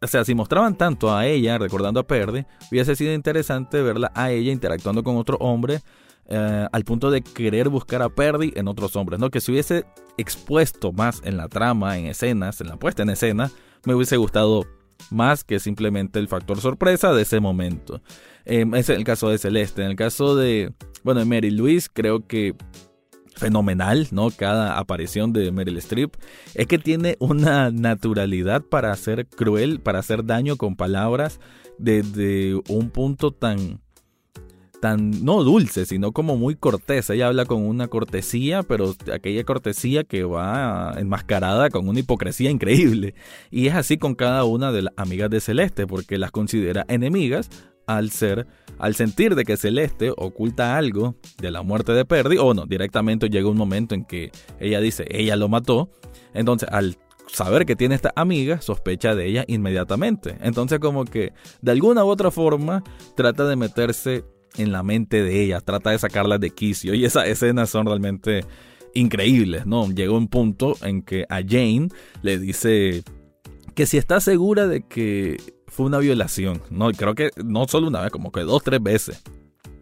O 0.00 0.06
sea, 0.06 0.24
si 0.24 0.34
mostraban 0.34 0.76
tanto 0.76 1.14
a 1.14 1.26
ella, 1.26 1.58
recordando 1.58 2.00
a 2.00 2.06
Perde, 2.06 2.46
hubiese 2.70 2.96
sido 2.96 3.12
interesante 3.12 3.80
verla 3.82 4.10
a 4.14 4.30
ella 4.30 4.52
interactuando 4.52 5.02
con 5.02 5.16
otro 5.16 5.36
hombre. 5.38 5.80
eh, 6.28 6.66
al 6.70 6.84
punto 6.84 7.10
de 7.10 7.22
querer 7.22 7.68
buscar 7.70 8.02
a 8.02 8.10
Perdy 8.10 8.52
en 8.54 8.68
otros 8.68 8.94
hombres, 8.96 9.18
¿no? 9.18 9.30
Que 9.30 9.40
se 9.40 9.50
hubiese 9.50 9.86
expuesto 10.18 10.92
más 10.92 11.22
en 11.24 11.36
la 11.38 11.48
trama, 11.48 11.96
en 11.96 12.06
escenas, 12.06 12.60
en 12.60 12.68
la 12.68 12.76
puesta 12.76 13.02
en 13.02 13.10
escena, 13.10 13.50
me 13.86 13.94
hubiese 13.94 14.16
gustado 14.18 14.66
más 15.10 15.42
que 15.44 15.58
simplemente 15.58 16.18
el 16.18 16.28
factor 16.28 16.60
sorpresa 16.60 17.12
de 17.14 17.22
ese 17.22 17.40
momento. 17.40 18.02
Em, 18.44 18.74
es 18.74 18.88
el 18.90 19.04
caso 19.04 19.30
de 19.30 19.38
Celeste. 19.38 19.82
En 19.82 19.90
el 19.90 19.96
caso 19.96 20.36
de, 20.36 20.72
bueno, 21.02 21.20
de 21.20 21.26
Mary 21.26 21.50
Louise, 21.50 21.88
creo 21.92 22.26
que 22.26 22.54
fenomenal, 23.38 24.08
¿no? 24.10 24.30
Cada 24.30 24.78
aparición 24.78 25.32
de 25.32 25.50
Meryl 25.52 25.78
Streep 25.78 26.14
es 26.54 26.66
que 26.66 26.78
tiene 26.78 27.16
una 27.20 27.70
naturalidad 27.70 28.62
para 28.62 28.94
ser 28.96 29.26
cruel, 29.26 29.80
para 29.80 30.00
hacer 30.00 30.24
daño 30.24 30.56
con 30.56 30.76
palabras 30.76 31.40
desde 31.78 32.60
un 32.68 32.90
punto 32.90 33.30
tan 33.30 33.80
tan 34.80 35.24
no 35.24 35.42
dulce, 35.42 35.86
sino 35.86 36.12
como 36.12 36.36
muy 36.36 36.54
cortés. 36.54 37.10
Ella 37.10 37.28
habla 37.28 37.44
con 37.44 37.66
una 37.66 37.88
cortesía, 37.88 38.62
pero 38.62 38.94
aquella 39.12 39.44
cortesía 39.44 40.04
que 40.04 40.24
va 40.24 40.94
enmascarada 40.96 41.68
con 41.70 41.88
una 41.88 42.00
hipocresía 42.00 42.50
increíble. 42.50 43.14
Y 43.50 43.66
es 43.66 43.74
así 43.74 43.98
con 43.98 44.14
cada 44.14 44.44
una 44.44 44.72
de 44.72 44.82
las 44.82 44.94
amigas 44.96 45.30
de 45.30 45.40
Celeste, 45.40 45.86
porque 45.86 46.18
las 46.18 46.30
considera 46.30 46.84
enemigas 46.88 47.50
al 47.88 48.10
ser, 48.10 48.46
al 48.78 48.94
sentir 48.94 49.34
de 49.34 49.44
que 49.44 49.56
Celeste 49.56 50.12
oculta 50.16 50.76
algo 50.76 51.16
de 51.40 51.50
la 51.50 51.62
muerte 51.62 51.92
de 51.92 52.04
Perdy, 52.04 52.36
o 52.36 52.54
no, 52.54 52.66
directamente 52.66 53.28
llega 53.28 53.48
un 53.48 53.56
momento 53.56 53.94
en 53.94 54.04
que 54.04 54.30
ella 54.60 54.80
dice, 54.80 55.06
ella 55.10 55.34
lo 55.36 55.48
mató. 55.48 55.90
Entonces, 56.34 56.68
al 56.70 56.98
saber 57.32 57.64
que 57.64 57.76
tiene 57.76 57.94
esta 57.94 58.12
amiga, 58.14 58.60
sospecha 58.60 59.14
de 59.14 59.26
ella 59.26 59.44
inmediatamente. 59.48 60.36
Entonces, 60.42 60.78
como 60.78 61.06
que 61.06 61.32
de 61.62 61.72
alguna 61.72 62.04
u 62.04 62.08
otra 62.08 62.30
forma 62.30 62.84
trata 63.16 63.48
de 63.48 63.56
meterse 63.56 64.24
en 64.58 64.70
la 64.70 64.82
mente 64.82 65.22
de 65.22 65.42
ella, 65.42 65.60
trata 65.60 65.90
de 65.90 65.98
sacarla 65.98 66.38
de 66.38 66.50
quicio. 66.50 66.94
Y 66.94 67.06
esas 67.06 67.26
escenas 67.26 67.70
son 67.70 67.86
realmente 67.86 68.44
increíbles, 68.94 69.64
¿no? 69.66 69.90
Llega 69.90 70.12
un 70.12 70.28
punto 70.28 70.76
en 70.82 71.02
que 71.02 71.24
a 71.30 71.36
Jane 71.36 71.88
le 72.20 72.38
dice 72.38 73.02
que 73.74 73.86
si 73.86 73.96
está 73.96 74.20
segura 74.20 74.66
de 74.66 74.82
que 74.86 75.38
fue 75.68 75.86
una 75.86 75.98
violación, 75.98 76.62
¿no? 76.70 76.90
Creo 76.92 77.14
que 77.14 77.30
no 77.44 77.66
solo 77.68 77.88
una 77.88 78.00
vez, 78.00 78.10
como 78.10 78.32
que 78.32 78.40
dos, 78.40 78.62
tres 78.62 78.82
veces. 78.82 79.22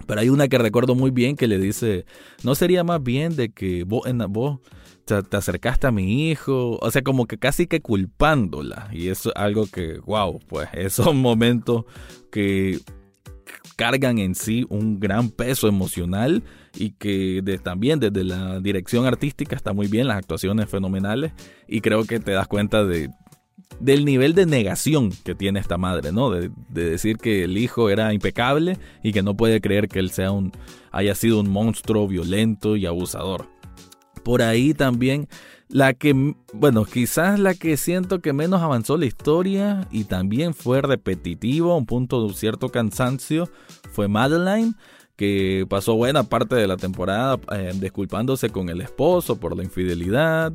Pero 0.06 0.20
hay 0.20 0.28
una 0.28 0.48
que 0.48 0.58
recuerdo 0.58 0.94
muy 0.94 1.10
bien 1.10 1.36
que 1.36 1.48
le 1.48 1.58
dice, 1.58 2.04
¿no 2.44 2.54
sería 2.54 2.84
más 2.84 3.02
bien 3.02 3.34
de 3.34 3.50
que 3.50 3.84
vos, 3.84 4.06
en, 4.06 4.18
vos 4.28 4.60
te, 5.04 5.20
te 5.22 5.36
acercaste 5.36 5.86
a 5.86 5.90
mi 5.90 6.30
hijo? 6.30 6.78
O 6.80 6.90
sea, 6.90 7.02
como 7.02 7.26
que 7.26 7.38
casi 7.38 7.66
que 7.66 7.80
culpándola. 7.80 8.88
Y 8.92 9.08
eso 9.08 9.30
es 9.30 9.36
algo 9.36 9.66
que, 9.66 9.98
wow, 10.06 10.38
pues 10.46 10.68
esos 10.74 11.14
momentos 11.14 11.84
que 12.30 12.78
cargan 13.76 14.18
en 14.18 14.34
sí 14.34 14.64
un 14.68 14.98
gran 14.98 15.30
peso 15.30 15.68
emocional 15.68 16.42
y 16.74 16.90
que 16.90 17.42
también 17.62 18.00
desde 18.00 18.24
la 18.24 18.60
dirección 18.60 19.06
artística 19.06 19.54
está 19.54 19.72
muy 19.72 19.86
bien, 19.86 20.08
las 20.08 20.18
actuaciones 20.18 20.68
fenomenales 20.68 21.32
y 21.68 21.80
creo 21.80 22.04
que 22.04 22.18
te 22.18 22.32
das 22.32 22.48
cuenta 22.48 22.84
de 22.84 23.10
del 23.80 24.04
nivel 24.04 24.34
de 24.34 24.46
negación 24.46 25.12
que 25.24 25.34
tiene 25.34 25.60
esta 25.60 25.76
madre, 25.76 26.12
¿no? 26.12 26.30
De, 26.30 26.50
decir 26.68 27.18
que 27.18 27.44
el 27.44 27.58
hijo 27.58 27.90
era 27.90 28.12
impecable 28.12 28.78
y 29.02 29.12
que 29.12 29.22
no 29.22 29.36
puede 29.36 29.60
creer 29.60 29.88
que 29.88 29.98
él 29.98 30.10
sea 30.10 30.32
un 30.32 30.52
haya 30.92 31.14
sido 31.14 31.40
un 31.40 31.50
monstruo 31.50 32.08
violento 32.08 32.76
y 32.76 32.86
abusador. 32.86 33.48
Por 34.22 34.42
ahí 34.42 34.72
también 34.72 35.28
la 35.68 35.94
que, 35.94 36.34
bueno, 36.54 36.84
quizás 36.84 37.38
la 37.38 37.54
que 37.54 37.76
siento 37.76 38.20
que 38.20 38.32
menos 38.32 38.62
avanzó 38.62 38.96
la 38.96 39.06
historia 39.06 39.86
y 39.90 40.04
también 40.04 40.54
fue 40.54 40.80
repetitivo, 40.80 41.76
un 41.76 41.86
punto 41.86 42.26
de 42.26 42.34
cierto 42.34 42.70
cansancio, 42.70 43.48
fue 43.92 44.08
Madeline, 44.08 44.74
que 45.16 45.66
pasó 45.68 45.94
buena 45.94 46.24
parte 46.24 46.54
de 46.54 46.66
la 46.66 46.76
temporada 46.76 47.38
eh, 47.52 47.72
disculpándose 47.74 48.50
con 48.50 48.68
el 48.68 48.80
esposo 48.80 49.36
por 49.40 49.56
la 49.56 49.64
infidelidad. 49.64 50.52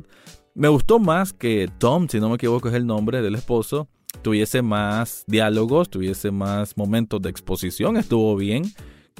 Me 0.54 0.68
gustó 0.68 0.98
más 0.98 1.32
que 1.32 1.70
Tom, 1.78 2.08
si 2.08 2.20
no 2.20 2.28
me 2.28 2.34
equivoco 2.34 2.68
es 2.68 2.74
el 2.74 2.86
nombre 2.86 3.22
del 3.22 3.34
esposo, 3.34 3.88
tuviese 4.20 4.60
más 4.60 5.24
diálogos, 5.26 5.88
tuviese 5.88 6.30
más 6.30 6.76
momentos 6.76 7.22
de 7.22 7.30
exposición, 7.30 7.96
estuvo 7.96 8.36
bien. 8.36 8.64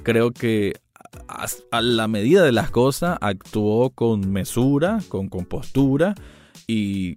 Creo 0.02 0.32
que 0.32 0.74
a 1.70 1.80
la 1.80 2.06
medida 2.08 2.42
de 2.44 2.52
las 2.52 2.70
cosas, 2.70 3.18
actuó 3.20 3.90
con 3.90 4.30
mesura, 4.30 4.98
con 5.08 5.28
compostura 5.28 6.14
y, 6.66 7.16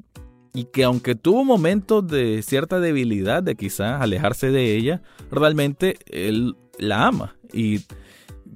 y 0.54 0.66
que 0.66 0.84
aunque 0.86 1.16
tuvo 1.16 1.44
momentos 1.44 2.08
de 2.08 2.42
cierta 2.42 2.80
debilidad, 2.80 3.44
de 3.44 3.56
quizás 3.56 4.02
alejarse 4.02 4.50
de 4.50 4.76
ella, 4.76 5.02
realmente 5.30 5.98
él 6.08 6.56
la 6.78 7.08
ama. 7.08 7.36
Y 7.52 7.82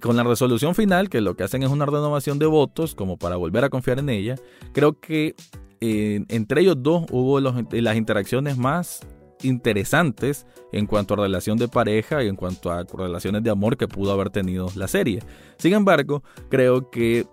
con 0.02 0.16
la 0.16 0.24
resolución 0.24 0.76
final, 0.76 1.10
que 1.10 1.22
lo 1.22 1.36
que 1.36 1.44
hacen 1.44 1.64
es 1.64 1.70
una 1.70 1.86
renovación 1.86 2.40
de 2.40 2.46
votos, 2.46 2.96
como 2.96 3.18
para 3.18 3.36
volver 3.36 3.64
a 3.64 3.70
confiar 3.70 4.00
en 4.00 4.10
ella, 4.10 4.36
creo 4.74 5.00
que 5.00 5.36
eh, 5.82 6.26
entre 6.28 6.62
ellos 6.62 6.78
dos 6.80 7.06
hubo 7.12 7.40
las 7.40 7.96
interacciones 7.96 8.58
más 8.58 9.02
interesantes 9.42 10.46
en 10.72 10.86
cuanto 10.86 11.14
a 11.14 11.18
relación 11.18 11.58
de 11.58 11.68
pareja 11.68 12.24
y 12.24 12.28
en 12.28 12.36
cuanto 12.36 12.72
a 12.72 12.84
relaciones 12.84 13.44
de 13.44 13.50
amor 13.50 13.78
que 13.78 13.88
pudo 13.88 14.12
haber 14.12 14.30
tenido 14.30 14.70
la 14.76 14.88
serie. 14.88 15.22
Sin 15.58 15.74
embargo, 15.74 16.24
creo 16.50 16.90
que 16.90 17.26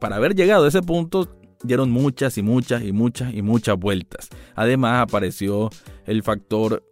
para 0.00 0.16
haber 0.16 0.34
llegado 0.34 0.64
a 0.64 0.68
ese 0.68 0.82
punto 0.82 1.36
dieron 1.62 1.90
muchas 1.90 2.36
y 2.36 2.42
muchas 2.42 2.82
y 2.84 2.92
muchas 2.92 3.32
y 3.32 3.42
muchas 3.42 3.78
vueltas. 3.78 4.28
Además 4.54 5.02
apareció 5.02 5.70
el 6.06 6.22
factor 6.22 6.82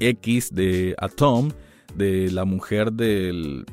X 0.00 0.52
de 0.52 0.94
Atom, 0.98 1.50
de 1.94 2.30
la 2.30 2.44
mujer 2.44 2.92
del 2.92 3.64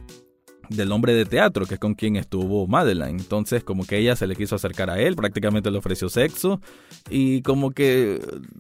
del 0.70 0.92
hombre 0.92 1.14
de 1.14 1.26
teatro, 1.26 1.66
que 1.66 1.76
es 1.76 1.80
con 1.80 1.96
quien 1.96 2.16
estuvo 2.16 2.68
Madeline. 2.68 3.20
Entonces, 3.20 3.64
como 3.64 3.86
que 3.86 3.98
ella 3.98 4.16
se 4.16 4.28
le 4.28 4.36
quiso 4.36 4.56
acercar 4.56 4.90
a 4.90 5.00
él, 5.00 5.16
prácticamente 5.16 5.72
le 5.72 5.78
ofreció 5.78 6.10
sexo. 6.10 6.62
Y 7.10 7.42
como 7.42 7.72
que, 7.72 8.20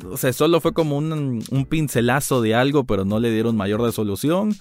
o 0.09 0.17
solo 0.17 0.61
fue 0.61 0.73
como 0.73 0.97
un, 0.97 1.43
un 1.49 1.65
pincelazo 1.65 2.41
de 2.41 2.55
algo, 2.55 2.85
pero 2.85 3.05
no 3.05 3.19
le 3.19 3.31
dieron 3.31 3.55
mayor 3.55 3.81
resolución. 3.81 4.55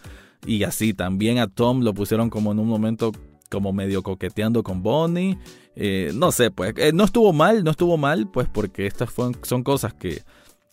Y 0.46 0.64
así, 0.64 0.94
también 0.94 1.38
a 1.38 1.46
Tom 1.48 1.80
lo 1.80 1.94
pusieron 1.94 2.30
como 2.30 2.52
en 2.52 2.58
un 2.58 2.68
momento 2.68 3.12
como 3.50 3.72
medio 3.72 4.02
coqueteando 4.02 4.62
con 4.62 4.82
Bonnie. 4.82 5.38
Eh, 5.76 6.12
no 6.14 6.32
sé, 6.32 6.50
pues, 6.50 6.74
eh, 6.76 6.92
no 6.92 7.04
estuvo 7.04 7.32
mal, 7.32 7.64
no 7.64 7.70
estuvo 7.70 7.96
mal, 7.96 8.28
pues 8.30 8.48
porque 8.52 8.86
estas 8.86 9.12
son 9.12 9.62
cosas 9.62 9.94
que 9.94 10.22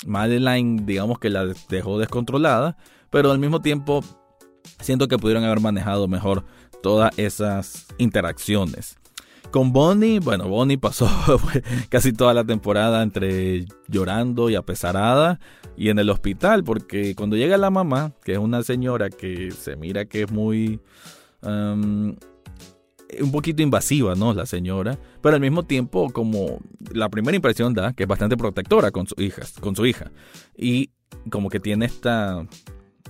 Madeline, 0.06 0.86
digamos 0.86 1.20
que 1.20 1.30
la 1.30 1.46
dejó 1.70 2.00
descontrolada, 2.00 2.78
pero 3.10 3.32
al 3.32 3.40
mismo 3.40 3.62
tiempo 3.62 4.04
siento 4.80 5.08
que 5.08 5.18
pudieron 5.18 5.44
haber 5.44 5.60
manejado 5.60 6.08
mejor 6.08 6.46
todas 6.82 7.18
esas 7.18 7.88
interacciones. 7.98 8.98
Con 9.52 9.74
Bonnie, 9.74 10.20
bueno, 10.20 10.48
Bonnie 10.48 10.78
pasó 10.78 11.10
casi 11.90 12.14
toda 12.14 12.34
la 12.34 12.46
temporada 12.46 13.04
entre 13.04 13.66
llorando 13.90 14.50
y 14.50 14.56
apesarada 14.56 15.40
y 15.76 15.90
en 15.90 16.00
el 16.00 16.10
hospital, 16.10 16.64
porque 16.64 17.16
cuando 17.16 17.36
llega 17.36 17.58
la 17.58 17.70
mamá, 17.70 18.14
que 18.24 18.34
es 18.34 18.38
una 18.38 18.64
señora 18.64 19.10
que 19.10 19.52
se 19.52 19.76
mira 19.76 20.06
que 20.06 20.24
es 20.24 20.32
muy... 20.32 20.80
Un 21.44 23.32
poquito 23.34 23.62
invasiva, 23.62 24.16
¿no? 24.16 24.34
La 24.34 24.46
señora, 24.46 24.98
pero 25.22 25.36
al 25.36 25.42
mismo 25.42 25.64
tiempo 25.64 26.10
como 26.12 26.60
la 26.94 27.10
primera 27.10 27.36
impresión 27.36 27.74
da 27.74 27.92
que 27.92 28.04
es 28.04 28.08
bastante 28.08 28.38
protectora 28.38 28.92
con 28.92 29.06
su 29.06 29.22
hija, 29.22 29.42
con 29.60 29.76
su 29.76 29.86
hija. 29.86 30.12
Y 30.56 30.92
como 31.30 31.50
que 31.50 31.60
tiene 31.60 31.88
esta 31.88 32.46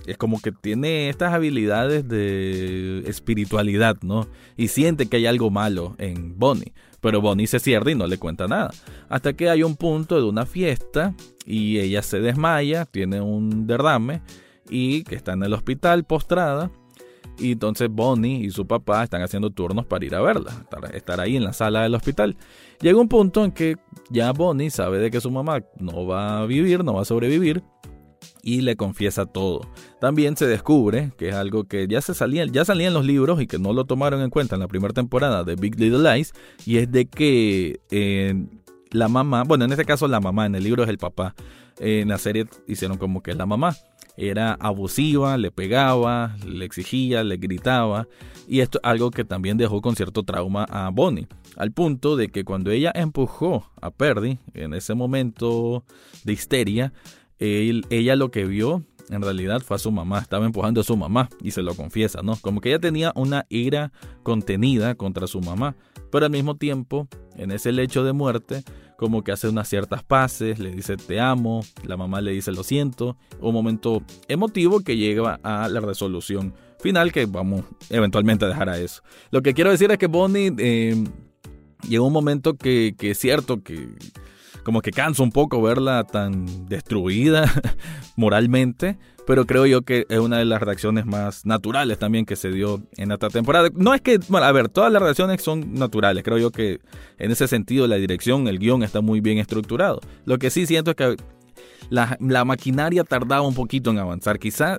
es 0.06 0.16
como 0.16 0.40
que 0.40 0.52
tiene 0.52 1.08
estas 1.08 1.32
habilidades 1.32 2.08
de 2.08 3.04
espiritualidad, 3.06 3.96
¿no? 4.02 4.26
Y 4.56 4.68
siente 4.68 5.06
que 5.06 5.18
hay 5.18 5.26
algo 5.26 5.50
malo 5.50 5.94
en 5.98 6.38
Bonnie. 6.38 6.72
Pero 7.00 7.20
Bonnie 7.20 7.46
se 7.46 7.58
cierra 7.58 7.90
y 7.90 7.94
no 7.94 8.06
le 8.06 8.18
cuenta 8.18 8.46
nada. 8.46 8.70
Hasta 9.08 9.32
que 9.32 9.50
hay 9.50 9.62
un 9.62 9.76
punto 9.76 10.16
de 10.16 10.24
una 10.24 10.46
fiesta 10.46 11.14
y 11.44 11.78
ella 11.78 12.02
se 12.02 12.20
desmaya, 12.20 12.84
tiene 12.84 13.20
un 13.20 13.66
derrame 13.66 14.22
y 14.68 15.02
que 15.04 15.16
está 15.16 15.32
en 15.32 15.42
el 15.42 15.52
hospital 15.52 16.04
postrada. 16.04 16.70
Y 17.38 17.52
entonces 17.52 17.88
Bonnie 17.90 18.44
y 18.44 18.50
su 18.50 18.66
papá 18.66 19.02
están 19.02 19.22
haciendo 19.22 19.50
turnos 19.50 19.86
para 19.86 20.04
ir 20.04 20.14
a 20.14 20.20
verla, 20.20 20.66
estar 20.92 21.20
ahí 21.20 21.36
en 21.36 21.44
la 21.44 21.52
sala 21.52 21.82
del 21.82 21.94
hospital. 21.94 22.36
Llega 22.80 23.00
un 23.00 23.08
punto 23.08 23.44
en 23.44 23.52
que 23.52 23.76
ya 24.10 24.32
Bonnie 24.32 24.70
sabe 24.70 24.98
de 24.98 25.10
que 25.10 25.20
su 25.20 25.30
mamá 25.30 25.64
no 25.78 26.06
va 26.06 26.42
a 26.42 26.46
vivir, 26.46 26.84
no 26.84 26.94
va 26.94 27.02
a 27.02 27.06
sobrevivir 27.06 27.64
y 28.42 28.60
le 28.62 28.76
confiesa 28.76 29.26
todo. 29.26 29.60
También 30.00 30.36
se 30.36 30.46
descubre, 30.46 31.12
que 31.16 31.28
es 31.28 31.34
algo 31.34 31.64
que 31.64 31.86
ya 31.86 32.00
se 32.00 32.14
salía, 32.14 32.44
ya 32.46 32.64
los 32.90 33.04
libros 33.04 33.40
y 33.40 33.46
que 33.46 33.58
no 33.58 33.72
lo 33.72 33.84
tomaron 33.84 34.20
en 34.22 34.30
cuenta 34.30 34.56
en 34.56 34.60
la 34.60 34.68
primera 34.68 34.92
temporada 34.92 35.44
de 35.44 35.56
Big 35.56 35.78
Little 35.78 36.12
Lies, 36.12 36.32
y 36.66 36.78
es 36.78 36.90
de 36.90 37.06
que 37.06 37.80
eh, 37.90 38.34
la 38.90 39.08
mamá, 39.08 39.44
bueno, 39.44 39.64
en 39.64 39.72
este 39.72 39.84
caso 39.84 40.08
la 40.08 40.20
mamá, 40.20 40.46
en 40.46 40.54
el 40.54 40.64
libro 40.64 40.82
es 40.82 40.88
el 40.88 40.98
papá, 40.98 41.34
en 41.78 42.08
la 42.08 42.18
serie 42.18 42.46
hicieron 42.66 42.98
como 42.98 43.22
que 43.22 43.34
la 43.34 43.46
mamá. 43.46 43.76
Era 44.14 44.52
abusiva, 44.52 45.38
le 45.38 45.50
pegaba, 45.50 46.36
le 46.46 46.66
exigía, 46.66 47.24
le 47.24 47.38
gritaba, 47.38 48.06
y 48.46 48.60
esto 48.60 48.78
es 48.78 48.84
algo 48.84 49.10
que 49.10 49.24
también 49.24 49.56
dejó 49.56 49.80
con 49.80 49.96
cierto 49.96 50.22
trauma 50.22 50.64
a 50.64 50.90
Bonnie, 50.90 51.28
al 51.56 51.72
punto 51.72 52.16
de 52.16 52.28
que 52.28 52.44
cuando 52.44 52.70
ella 52.70 52.92
empujó 52.94 53.70
a 53.80 53.90
Perdy, 53.90 54.38
en 54.52 54.74
ese 54.74 54.94
momento 54.94 55.84
de 56.24 56.34
histeria, 56.34 56.92
ella 57.42 58.16
lo 58.16 58.30
que 58.30 58.44
vio 58.44 58.84
en 59.10 59.22
realidad 59.22 59.60
fue 59.60 59.76
a 59.76 59.78
su 59.78 59.90
mamá, 59.90 60.20
estaba 60.20 60.46
empujando 60.46 60.80
a 60.80 60.84
su 60.84 60.96
mamá 60.96 61.28
y 61.42 61.50
se 61.50 61.62
lo 61.62 61.74
confiesa, 61.74 62.22
¿no? 62.22 62.36
Como 62.36 62.60
que 62.60 62.70
ella 62.70 62.78
tenía 62.78 63.12
una 63.14 63.46
ira 63.48 63.92
contenida 64.22 64.94
contra 64.94 65.26
su 65.26 65.40
mamá, 65.40 65.76
pero 66.10 66.26
al 66.26 66.32
mismo 66.32 66.56
tiempo, 66.56 67.08
en 67.36 67.50
ese 67.50 67.72
lecho 67.72 68.04
de 68.04 68.12
muerte, 68.12 68.62
como 68.96 69.24
que 69.24 69.32
hace 69.32 69.48
unas 69.48 69.68
ciertas 69.68 70.02
paces, 70.02 70.58
le 70.58 70.70
dice 70.70 70.96
te 70.96 71.20
amo, 71.20 71.62
la 71.84 71.96
mamá 71.96 72.20
le 72.20 72.32
dice 72.32 72.52
lo 72.52 72.62
siento, 72.62 73.16
un 73.40 73.52
momento 73.52 74.02
emotivo 74.28 74.80
que 74.80 74.96
llega 74.96 75.40
a 75.42 75.68
la 75.68 75.80
resolución 75.80 76.54
final 76.80 77.12
que 77.12 77.26
vamos 77.26 77.64
eventualmente 77.90 78.44
a 78.44 78.48
dejar 78.48 78.68
a 78.68 78.78
eso. 78.78 79.02
Lo 79.30 79.42
que 79.42 79.54
quiero 79.54 79.70
decir 79.70 79.90
es 79.90 79.98
que 79.98 80.06
Bonnie 80.06 80.52
eh, 80.58 81.04
llegó 81.88 82.06
un 82.06 82.12
momento 82.12 82.56
que, 82.56 82.94
que 82.96 83.12
es 83.12 83.18
cierto 83.18 83.62
que 83.62 83.88
como 84.62 84.80
que 84.80 84.90
cansa 84.90 85.22
un 85.22 85.30
poco 85.30 85.60
verla 85.62 86.04
tan 86.04 86.68
destruida 86.68 87.50
moralmente, 88.16 88.98
pero 89.26 89.46
creo 89.46 89.66
yo 89.66 89.82
que 89.82 90.06
es 90.08 90.18
una 90.18 90.38
de 90.38 90.44
las 90.44 90.60
reacciones 90.60 91.06
más 91.06 91.46
naturales 91.46 91.98
también 91.98 92.24
que 92.24 92.36
se 92.36 92.50
dio 92.50 92.82
en 92.96 93.12
esta 93.12 93.28
temporada. 93.28 93.68
No 93.74 93.94
es 93.94 94.00
que, 94.00 94.18
bueno, 94.28 94.46
a 94.46 94.52
ver, 94.52 94.68
todas 94.68 94.92
las 94.92 95.02
reacciones 95.02 95.42
son 95.42 95.74
naturales, 95.74 96.22
creo 96.22 96.38
yo 96.38 96.50
que 96.50 96.80
en 97.18 97.30
ese 97.30 97.48
sentido 97.48 97.86
la 97.86 97.96
dirección, 97.96 98.48
el 98.48 98.58
guion 98.58 98.82
está 98.82 99.00
muy 99.00 99.20
bien 99.20 99.38
estructurado. 99.38 100.00
Lo 100.24 100.38
que 100.38 100.50
sí 100.50 100.66
siento 100.66 100.92
es 100.92 100.96
que 100.96 101.16
la, 101.90 102.16
la 102.20 102.44
maquinaria 102.44 103.04
tardaba 103.04 103.42
un 103.42 103.54
poquito 103.54 103.90
en 103.90 103.98
avanzar, 103.98 104.38
quizá 104.38 104.78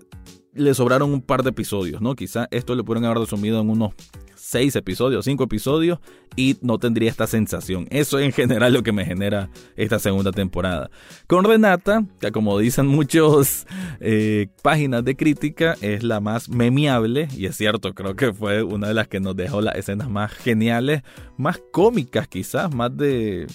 le 0.56 0.74
sobraron 0.74 1.12
un 1.12 1.22
par 1.22 1.44
de 1.44 1.50
episodios, 1.50 2.02
¿no? 2.02 2.16
Quizá 2.16 2.48
esto 2.52 2.76
le 2.76 2.84
pudieron 2.84 3.06
haber 3.06 3.20
resumido 3.20 3.60
en 3.60 3.70
unos 3.70 3.94
seis 4.36 4.76
episodios, 4.76 5.26
cinco 5.26 5.46
episodios 5.46 6.00
y 6.36 6.58
no 6.62 6.78
tendría 6.78 7.10
esta 7.10 7.28
sensación. 7.28 7.88
Eso 7.90 8.20
en 8.20 8.32
general 8.32 8.74
lo 8.74 8.84
que 8.84 8.92
me 8.92 9.06
genera 9.06 9.50
esta 9.76 10.00
segunda 10.00 10.32
temporada. 10.32 10.92
Con 11.28 11.44
Renata, 11.44 12.06
que 12.20 12.32
como 12.32 12.60
dicen 12.60 12.86
muchos 12.86 13.66
eh, 14.00 14.48
páginas 14.62 15.04
de 15.04 15.16
crítica, 15.16 15.76
es 15.82 16.04
la 16.04 16.20
más 16.20 16.50
memeable 16.50 17.30
y 17.36 17.48
es 17.48 17.56
cierto, 17.58 17.94
creo 17.96 18.16
que 18.16 18.34
fue 18.34 18.62
una 18.64 18.90
de 18.90 18.94
las 18.94 19.08
que 19.08 19.20
nos 19.20 19.36
dejó 19.36 19.62
las 19.62 19.76
escenas 19.76 20.10
más 20.10 20.32
geniales, 20.32 21.02
más 21.38 21.60
cómicas 21.72 22.28
quizás, 22.28 22.74
más 22.76 22.96
de, 22.96 23.48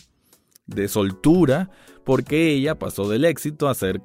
de 0.66 0.88
soltura, 0.88 1.70
porque 2.04 2.52
ella 2.52 2.78
pasó 2.78 3.08
del 3.08 3.24
éxito 3.24 3.68
a 3.68 3.74
ser 3.74 4.00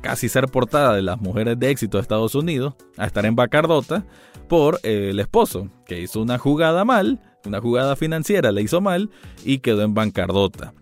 casi 0.00 0.28
ser 0.28 0.46
portada 0.46 0.94
de 0.94 1.02
las 1.02 1.20
mujeres 1.20 1.58
de 1.58 1.70
éxito 1.70 1.98
de 1.98 2.02
Estados 2.02 2.34
Unidos 2.34 2.74
a 2.96 3.06
estar 3.06 3.26
en 3.26 3.36
bacardota 3.36 4.04
por 4.48 4.80
eh, 4.82 5.10
el 5.10 5.20
esposo, 5.20 5.68
que 5.86 6.00
hizo 6.00 6.20
una 6.20 6.38
jugada 6.38 6.84
mal, 6.84 7.20
una 7.44 7.60
jugada 7.60 7.96
financiera 7.96 8.52
la 8.52 8.60
hizo 8.60 8.80
mal 8.80 9.10
y 9.44 9.58
quedó 9.58 9.82
en 9.82 9.94
bancarrota. 9.94 10.74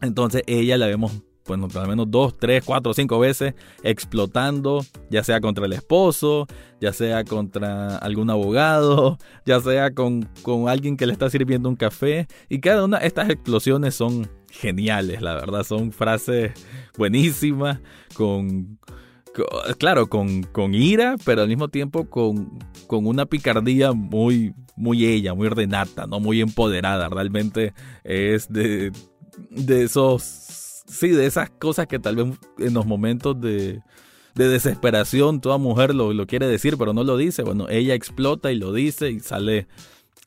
Entonces 0.00 0.42
ella 0.46 0.78
la 0.78 0.86
vemos 0.86 1.22
bueno, 1.48 1.66
al 1.74 1.88
menos 1.88 2.06
dos, 2.08 2.38
tres, 2.38 2.62
cuatro, 2.64 2.94
cinco 2.94 3.18
veces 3.18 3.54
explotando, 3.82 4.84
ya 5.10 5.24
sea 5.24 5.40
contra 5.40 5.66
el 5.66 5.72
esposo, 5.72 6.46
ya 6.80 6.92
sea 6.92 7.24
contra 7.24 7.96
algún 7.98 8.30
abogado, 8.30 9.18
ya 9.46 9.60
sea 9.60 9.92
con, 9.92 10.28
con 10.42 10.68
alguien 10.68 10.96
que 10.96 11.06
le 11.06 11.12
está 11.12 11.28
sirviendo 11.30 11.68
un 11.68 11.76
café. 11.76 12.28
Y 12.48 12.60
cada 12.60 12.84
una 12.84 13.00
de 13.00 13.06
estas 13.08 13.30
explosiones 13.30 13.94
son 13.94 14.30
geniales, 14.50 15.20
la 15.22 15.34
verdad, 15.34 15.64
son 15.64 15.90
frases 15.90 16.52
buenísimas, 16.96 17.80
con, 18.14 18.78
claro, 19.78 20.08
con, 20.08 20.42
con, 20.42 20.74
ira, 20.74 21.16
pero 21.24 21.42
al 21.42 21.48
mismo 21.48 21.68
tiempo 21.68 22.08
con, 22.08 22.58
con 22.86 23.06
una 23.06 23.26
picardía 23.26 23.92
muy, 23.92 24.54
muy 24.76 25.04
ella, 25.04 25.34
muy 25.34 25.46
ordenata, 25.46 26.06
¿no? 26.06 26.20
Muy 26.20 26.40
empoderada. 26.40 27.08
Realmente 27.08 27.74
es 28.04 28.48
de, 28.48 28.92
de 29.50 29.84
esos, 29.84 30.22
sí, 30.88 31.08
de 31.08 31.26
esas 31.26 31.50
cosas 31.50 31.86
que 31.86 31.98
tal 31.98 32.16
vez 32.16 32.38
en 32.58 32.74
los 32.74 32.86
momentos 32.86 33.40
de, 33.40 33.80
de 34.34 34.48
desesperación 34.48 35.40
toda 35.40 35.58
mujer 35.58 35.94
lo, 35.94 36.12
lo 36.12 36.26
quiere 36.26 36.46
decir, 36.46 36.76
pero 36.78 36.92
no 36.92 37.04
lo 37.04 37.16
dice. 37.16 37.42
Bueno, 37.42 37.68
ella 37.68 37.94
explota 37.94 38.50
y 38.52 38.56
lo 38.56 38.72
dice 38.72 39.10
y 39.10 39.20
sale 39.20 39.66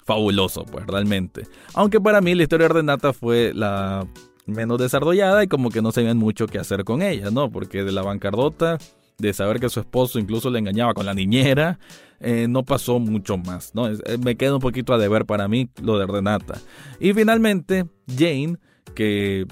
fabuloso, 0.06 0.66
pues 0.66 0.86
realmente. 0.88 1.48
Aunque 1.74 2.00
para 2.00 2.22
mí 2.22 2.36
la 2.36 2.44
historia 2.44 2.68
de 2.68 2.74
Renata 2.74 3.14
fue 3.14 3.54
la 3.54 4.08
menos 4.46 4.80
desarrollada 4.80 5.44
y 5.44 5.48
como 5.48 5.70
que 5.70 5.82
no 5.82 5.92
sabían 5.92 6.18
mucho 6.18 6.48
qué 6.48 6.60
hacer 6.60 6.84
con 6.84 7.02
ella, 7.02 7.32
¿no? 7.32 7.50
Porque 7.52 7.84
de 7.84 7.92
la 7.92 8.02
bancarrota, 8.02 8.78
de 9.18 9.34
saber 9.34 9.60
que 9.60 9.70
su 9.70 9.80
esposo 9.80 10.20
incluso 10.20 10.50
le 10.50 10.60
engañaba 10.60 10.94
con 10.94 11.06
la 11.06 11.14
niñera, 11.14 11.80
eh, 12.20 12.48
no 12.50 12.64
pasó 12.64 13.00
mucho 13.00 13.38
más, 13.38 13.74
¿no? 13.74 13.88
Eh, 13.88 13.98
me 14.24 14.36
queda 14.36 14.56
un 14.56 14.62
poquito 14.62 14.94
a 14.94 14.98
deber 14.98 15.26
para 15.26 15.48
mí 15.48 15.70
lo 15.82 15.98
de 15.98 16.08
Renata. 16.08 16.60
Y 17.00 17.14
finalmente, 17.14 17.86
Jane, 18.08 18.58
que 18.96 19.46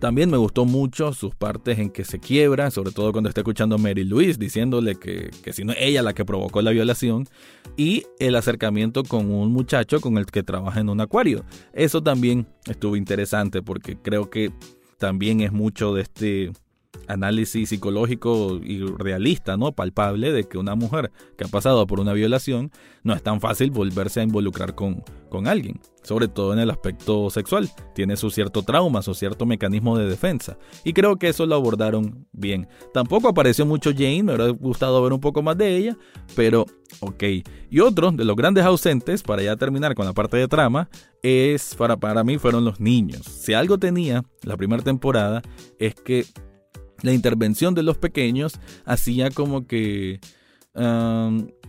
también 0.00 0.30
me 0.30 0.38
gustó 0.38 0.64
mucho 0.64 1.12
sus 1.12 1.34
partes 1.34 1.78
en 1.78 1.90
que 1.90 2.04
se 2.04 2.18
quiebra, 2.18 2.70
sobre 2.70 2.90
todo 2.90 3.12
cuando 3.12 3.28
está 3.28 3.42
escuchando 3.42 3.76
a 3.76 3.78
Mary 3.78 4.04
Louise 4.04 4.38
diciéndole 4.38 4.96
que, 4.96 5.30
que 5.42 5.52
si 5.52 5.62
no 5.62 5.72
es 5.72 5.78
ella 5.80 6.02
la 6.02 6.14
que 6.14 6.24
provocó 6.24 6.62
la 6.62 6.70
violación, 6.70 7.28
y 7.76 8.04
el 8.18 8.34
acercamiento 8.34 9.04
con 9.04 9.30
un 9.30 9.52
muchacho 9.52 10.00
con 10.00 10.18
el 10.18 10.26
que 10.26 10.42
trabaja 10.42 10.80
en 10.80 10.88
un 10.88 11.00
acuario. 11.00 11.44
Eso 11.72 12.02
también 12.02 12.46
estuvo 12.66 12.96
interesante 12.96 13.62
porque 13.62 13.96
creo 13.96 14.30
que 14.30 14.52
también 14.98 15.40
es 15.40 15.52
mucho 15.52 15.94
de 15.94 16.02
este 16.02 16.52
análisis 17.10 17.68
psicológico 17.68 18.60
y 18.62 18.84
realista, 18.84 19.56
¿no? 19.56 19.72
Palpable 19.72 20.32
de 20.32 20.44
que 20.44 20.58
una 20.58 20.74
mujer 20.74 21.10
que 21.36 21.44
ha 21.44 21.48
pasado 21.48 21.86
por 21.86 22.00
una 22.00 22.12
violación 22.12 22.70
no 23.02 23.14
es 23.14 23.22
tan 23.22 23.40
fácil 23.40 23.70
volverse 23.70 24.20
a 24.20 24.22
involucrar 24.22 24.74
con, 24.74 25.02
con 25.28 25.46
alguien, 25.46 25.80
sobre 26.02 26.28
todo 26.28 26.52
en 26.52 26.60
el 26.60 26.70
aspecto 26.70 27.30
sexual. 27.30 27.68
Tiene 27.94 28.16
su 28.16 28.30
cierto 28.30 28.62
trauma, 28.62 29.02
su 29.02 29.14
cierto 29.14 29.46
mecanismo 29.46 29.98
de 29.98 30.08
defensa. 30.08 30.56
Y 30.84 30.92
creo 30.92 31.16
que 31.16 31.28
eso 31.28 31.46
lo 31.46 31.56
abordaron 31.56 32.26
bien. 32.32 32.68
Tampoco 32.94 33.28
apareció 33.28 33.66
mucho 33.66 33.90
Jane, 33.92 34.22
me 34.22 34.34
hubiera 34.34 34.50
gustado 34.50 35.02
ver 35.02 35.12
un 35.12 35.20
poco 35.20 35.42
más 35.42 35.56
de 35.58 35.76
ella, 35.76 35.98
pero 36.36 36.66
ok. 37.00 37.24
Y 37.70 37.80
otro 37.80 38.12
de 38.12 38.24
los 38.24 38.36
grandes 38.36 38.64
ausentes, 38.64 39.22
para 39.22 39.42
ya 39.42 39.56
terminar 39.56 39.94
con 39.94 40.06
la 40.06 40.12
parte 40.12 40.36
de 40.36 40.48
trama, 40.48 40.88
es 41.22 41.74
para, 41.74 41.96
para 41.96 42.24
mí 42.24 42.38
fueron 42.38 42.64
los 42.64 42.80
niños. 42.80 43.22
Si 43.26 43.54
algo 43.54 43.78
tenía 43.78 44.24
la 44.42 44.56
primera 44.56 44.82
temporada 44.82 45.42
es 45.78 45.94
que 45.94 46.26
la 47.02 47.12
intervención 47.12 47.74
de 47.74 47.82
los 47.82 47.98
pequeños 47.98 48.60
hacía 48.84 49.30
como 49.30 49.66
que 49.66 50.20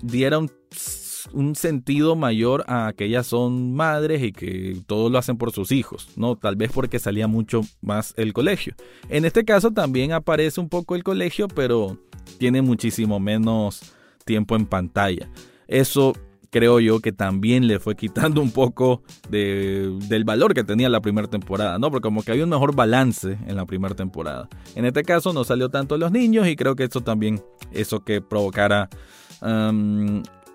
diera 0.02 0.40
un, 0.40 1.56
sentido 1.56 2.16
mayor 2.16 2.64
a 2.68 2.94
que 2.96 3.06
ellas 3.06 3.28
son 3.28 3.74
madres 3.74 4.24
y 4.24 4.32
que 4.32 4.82
todo 4.88 5.10
lo 5.10 5.18
hacen 5.18 5.38
por 5.38 5.52
sus 5.52 5.72
hijos, 5.72 6.10
¿no? 6.16 6.36
Tal 6.36 6.56
vez 6.56 6.72
porque 6.72 7.00
salía 7.00 7.28
mucho 7.28 7.62
más 7.82 8.14
el 8.18 8.34
colegio. 8.34 8.74
En 9.10 9.26
este 9.26 9.46
caso 9.46 9.72
también 9.72 10.14
aparece 10.14 10.60
un 10.60 10.70
poco 10.70 10.96
el 10.96 11.04
colegio, 11.04 11.48
pero 11.48 11.98
tiene 12.38 12.62
muchísimo 12.62 13.20
menos 13.20 13.94
tiempo 14.26 14.56
en 14.56 14.66
pantalla. 14.66 15.30
Eso 15.68 16.14
creo 16.52 16.80
yo 16.80 17.00
que 17.00 17.12
también 17.12 17.68
le 17.68 17.80
fue 17.80 17.96
quitando 17.96 18.42
un 18.42 18.52
poco 18.52 19.02
de, 19.30 19.98
del 20.08 20.24
valor 20.26 20.54
que 20.54 20.64
tenía 20.64 20.90
la 20.90 21.02
primera 21.02 21.28
temporada, 21.28 21.80
¿no? 21.80 21.90
Porque 21.90 22.04
como 22.04 22.22
que 22.22 22.32
había 22.32 22.44
un 22.44 22.50
mejor 22.50 22.76
balance 22.76 23.38
en 23.48 23.56
la 23.56 23.66
primera 23.66 23.96
temporada. 23.96 24.48
En 24.76 24.86
este 24.86 25.04
caso 25.04 25.34
no 25.34 25.44
salió 25.44 25.70
tanto 25.70 25.98
los 25.98 26.12
niños 26.12 26.48
y 26.48 26.56
creo 26.56 26.76
que 26.76 26.84
eso 26.84 27.02
también, 27.02 27.42
eso 27.72 28.04
que 28.04 28.22
provocara 28.22 28.90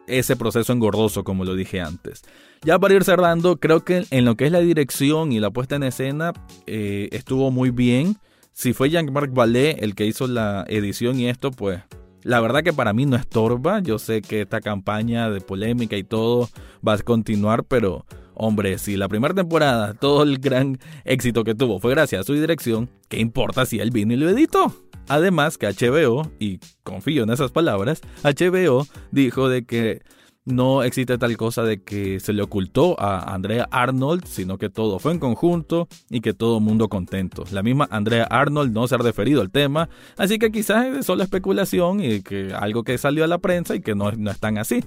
ese 0.07 0.37
proceso 0.37 0.73
engordoso, 0.73 1.25
como 1.25 1.45
lo 1.45 1.57
dije 1.57 1.81
antes. 1.81 2.23
Ya 2.63 2.79
para 2.79 2.95
ir 2.95 3.03
cerrando, 3.03 3.59
creo 3.59 3.85
que 3.85 4.07
en 4.11 4.25
lo 4.25 4.37
que 4.37 4.47
es 4.47 4.53
la 4.53 4.61
dirección 4.61 5.33
y 5.33 5.41
la 5.41 5.51
puesta 5.51 5.75
en 5.77 5.83
escena 5.83 6.33
eh, 6.67 7.09
estuvo 7.11 7.51
muy 7.51 7.71
bien. 7.71 8.17
Si 8.53 8.73
fue 8.73 8.91
Jean-Marc 8.91 9.33
Vallée 9.33 9.77
el 9.81 9.95
que 9.95 10.07
hizo 10.07 10.29
la 10.29 10.65
edición 10.69 11.19
y 11.19 11.29
esto, 11.29 11.51
pues 11.51 11.83
la 12.27 12.41
verdad 12.41 12.65
que 12.65 12.73
para 12.73 12.93
mí 12.93 13.07
no 13.07 13.17
estorba. 13.17 13.81
Yo 13.81 14.01
sé 14.01 14.21
que 14.21 14.43
esta 14.43 14.61
campaña 14.61 15.31
de 15.31 15.41
polémica 15.41 15.97
y 15.97 16.03
todo 16.03 16.49
va 16.87 16.95
a 16.95 16.99
continuar, 16.99 17.63
pero 17.65 18.05
hombre, 18.35 18.79
si 18.79 18.97
la 18.97 19.09
primera 19.09 19.33
temporada, 19.33 19.95
todo 19.95 20.25
el 20.25 20.39
gran 20.39 20.79
éxito 21.05 21.45
que 21.45 21.55
tuvo 21.55 21.79
fue 21.79 21.93
gracias 21.93 22.23
a 22.23 22.25
su 22.25 22.35
dirección, 22.35 22.91
¿qué 23.09 23.21
importa 23.21 23.65
si 23.65 23.79
él 23.79 23.93
vino 23.93 24.13
y 24.13 24.17
lo 24.17 24.29
editó? 24.29 24.75
Además 25.07 25.57
que 25.57 25.69
HBO, 25.69 26.29
y 26.41 26.59
confío 26.83 27.23
en 27.23 27.31
esas 27.31 27.53
palabras, 27.53 28.01
HBO 28.25 28.89
dijo 29.13 29.49
de 29.49 29.65
que 29.65 30.03
no 30.47 30.85
existe 30.85 31.19
tal 31.19 31.37
cosa 31.37 31.65
de 31.65 31.83
que 31.83 32.21
se 32.21 32.33
le 32.33 32.41
ocultó 32.41 32.99
a 33.01 33.35
Andrea 33.35 33.69
Arnold, 33.71 34.25
sino 34.27 34.59
que 34.59 34.71
todo 34.71 34.99
fue 35.01 35.13
en 35.13 35.19
conjunto 35.19 35.89
y 36.09 36.21
que 36.21 36.33
todo 36.35 36.61
mundo 36.61 36.89
contento. 36.89 37.45
La 37.51 37.63
misma 37.63 37.89
Andrea 37.91 38.25
Arnold 38.31 38.73
no 38.73 38.87
se 38.87 38.95
ha 38.95 38.99
referido 38.99 39.41
al 39.41 39.51
tema, 39.51 39.89
así 40.17 40.39
que 40.39 40.53
quizás 40.53 40.87
es 40.87 41.07
solo 41.07 41.25
especulación 41.25 42.03
y 42.03 42.23
que 42.23 42.55
algo 42.55 42.85
que 42.85 42.97
salió 42.97 43.25
a 43.25 43.27
la 43.27 43.39
prensa 43.39 43.75
y 43.75 43.81
que 43.81 43.97
no, 43.97 44.13
no 44.13 44.31
es 44.31 44.39
tan 44.39 44.57
así. 44.57 44.85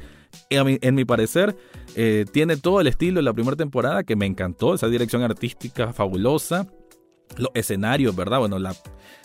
En 0.49 0.95
mi, 0.95 1.05
parecer, 1.05 1.57
eh, 1.95 2.25
tiene 2.31 2.55
todo 2.55 2.81
el 2.81 2.87
estilo 2.87 3.17
de 3.17 3.23
la 3.23 3.33
primera 3.33 3.57
temporada 3.57 4.03
que 4.03 4.15
me 4.15 4.27
encantó, 4.27 4.75
esa 4.75 4.87
dirección 4.87 5.23
artística 5.23 5.91
fabulosa, 5.91 6.67
los 7.37 7.49
escenarios, 7.53 8.15
¿verdad? 8.15 8.39
Bueno, 8.39 8.59
la, 8.59 8.75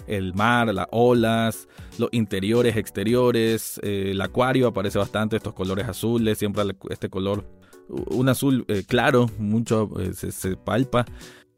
el 0.06 0.34
mar, 0.34 0.72
las 0.72 0.86
olas, 0.90 1.68
los 1.98 2.08
interiores, 2.12 2.76
exteriores, 2.76 3.80
eh, 3.82 4.10
el 4.10 4.20
acuario 4.20 4.68
aparece 4.68 4.98
bastante, 4.98 5.36
estos 5.36 5.54
colores 5.54 5.88
azules, 5.88 6.38
siempre 6.38 6.64
este 6.90 7.08
color, 7.08 7.44
un 7.88 8.28
azul 8.28 8.64
eh, 8.68 8.82
claro, 8.86 9.30
mucho 9.38 9.90
eh, 10.00 10.12
se, 10.14 10.56
palpa. 10.56 11.04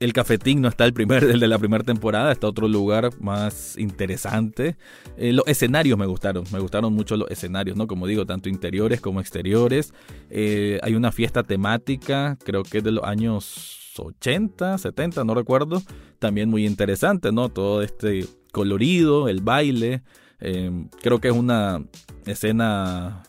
el 0.01 0.13
cafetín 0.13 0.61
no 0.61 0.69
está 0.69 0.85
el 0.85 0.93
primer, 0.93 1.25
el 1.31 1.41
de 1.41 1.49
la 1.49 1.59
primera 1.59 1.85
temporada, 1.85 2.33
está 2.33 2.47
otro 2.47 2.69
lugar 2.69 3.11
más 3.21 3.77
interesante. 3.79 4.77
Los 5.17 5.47
escenarios 5.47 5.99
me 5.99 6.07
gustaron, 6.07 6.45
me 6.53 6.59
gustaron 6.59 6.93
mucho 6.93 7.17
los 7.17 7.31
escenarios, 7.31 7.77
¿no? 7.77 7.87
Como 7.87 8.07
digo, 8.07 8.27
tanto 8.27 8.49
interiores 8.49 9.01
como 9.01 9.21
exteriores. 9.21 9.93
Hay 10.31 10.95
una 10.95 11.13
fiesta 11.13 11.43
temática, 11.43 12.37
creo 12.45 12.63
que 12.63 12.79
es 12.79 12.85
de 12.85 12.93
los 12.93 13.05
años 13.05 13.86
80, 14.05 14.79
70, 14.79 15.25
no 15.25 15.35
recuerdo. 15.35 15.83
También 16.19 16.49
muy 16.49 16.67
interesante, 16.67 17.33
¿no? 17.33 17.49
Todo 17.49 17.83
este 17.83 18.27
colorido, 18.53 19.29
el 19.29 19.41
baile. 19.41 20.03
Eh, 20.41 20.71
creo 21.03 21.21
que 21.21 21.29
es 21.29 21.35
una 21.35 21.85
escena 22.27 23.23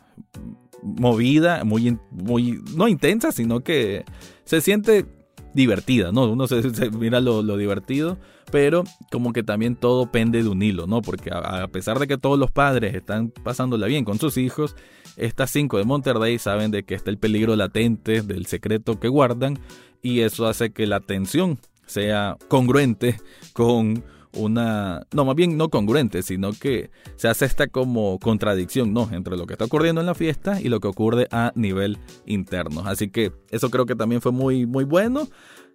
movida, 0.84 1.64
muy, 1.64 1.98
muy, 2.12 2.62
no 2.76 2.88
intensa, 2.88 3.32
sino 3.32 3.62
que 3.62 4.06
se 4.46 4.62
siente 4.62 5.06
divertida, 5.54 6.12
¿no? 6.12 6.32
Uno 6.32 6.48
se, 6.48 6.62
mira 6.92 7.20
lo, 7.20 7.58
divertido, 7.58 8.18
pero 8.52 8.84
como 9.12 9.34
que 9.34 9.44
también 9.44 9.76
todo 9.76 10.12
pende 10.12 10.44
de 10.44 10.50
un 10.50 10.62
hilo, 10.62 10.88
¿no? 10.88 11.02
Porque 11.02 11.32
a, 11.34 11.68
pesar 11.68 12.00
de 12.00 12.08
que 12.08 12.18
todos 12.18 12.38
los 12.38 12.52
padres 12.52 12.94
están 12.94 13.32
pasándola 13.44 13.88
bien 13.88 14.06
con 14.06 14.20
sus 14.20 14.38
hijos, 14.38 14.76
estas 15.18 15.50
cinco 15.50 15.78
de 15.78 15.84
Monterrey 15.84 16.38
saben 16.38 16.70
de 16.72 16.84
que 16.84 16.94
está 16.94 17.10
el 17.10 17.18
peligro 17.18 17.56
latente 17.56 18.22
del 18.22 18.46
secreto 18.46 19.00
que 19.00 19.08
guardan 19.08 19.60
y 20.02 20.22
eso 20.22 20.48
hace 20.48 20.72
que 20.72 20.88
la 20.88 21.00
tensión 21.00 21.60
sea 21.86 22.38
congruente 22.48 23.18
con 23.54 24.04
una, 24.34 25.06
no, 25.14 25.26
más 25.26 25.36
bien 25.36 25.58
no 25.58 25.70
congruente, 25.70 26.22
sino 26.22 26.52
que 26.54 26.92
se 27.16 27.28
hace 27.28 27.46
esta 27.46 27.68
como 27.68 28.20
contradicción, 28.20 28.94
¿no? 28.94 29.10
Entre 29.12 29.36
lo 29.36 29.48
que 29.48 29.54
está 29.54 29.66
ocurriendo 29.66 30.02
en 30.02 30.08
la 30.08 30.16
fiesta 30.16 30.62
y 30.62 30.70
lo 30.70 30.80
que 30.80 30.88
ocurre 30.88 31.28
a 31.32 31.52
nivel 31.56 31.98
interno. 32.26 32.84
Así 32.86 33.10
que 33.10 33.32
eso 33.50 33.70
creo 33.70 33.86
que 33.86 33.96
también 33.96 34.22
fue 34.22 34.32
muy, 34.32 34.66
muy 34.66 34.84
bueno. 34.84 35.28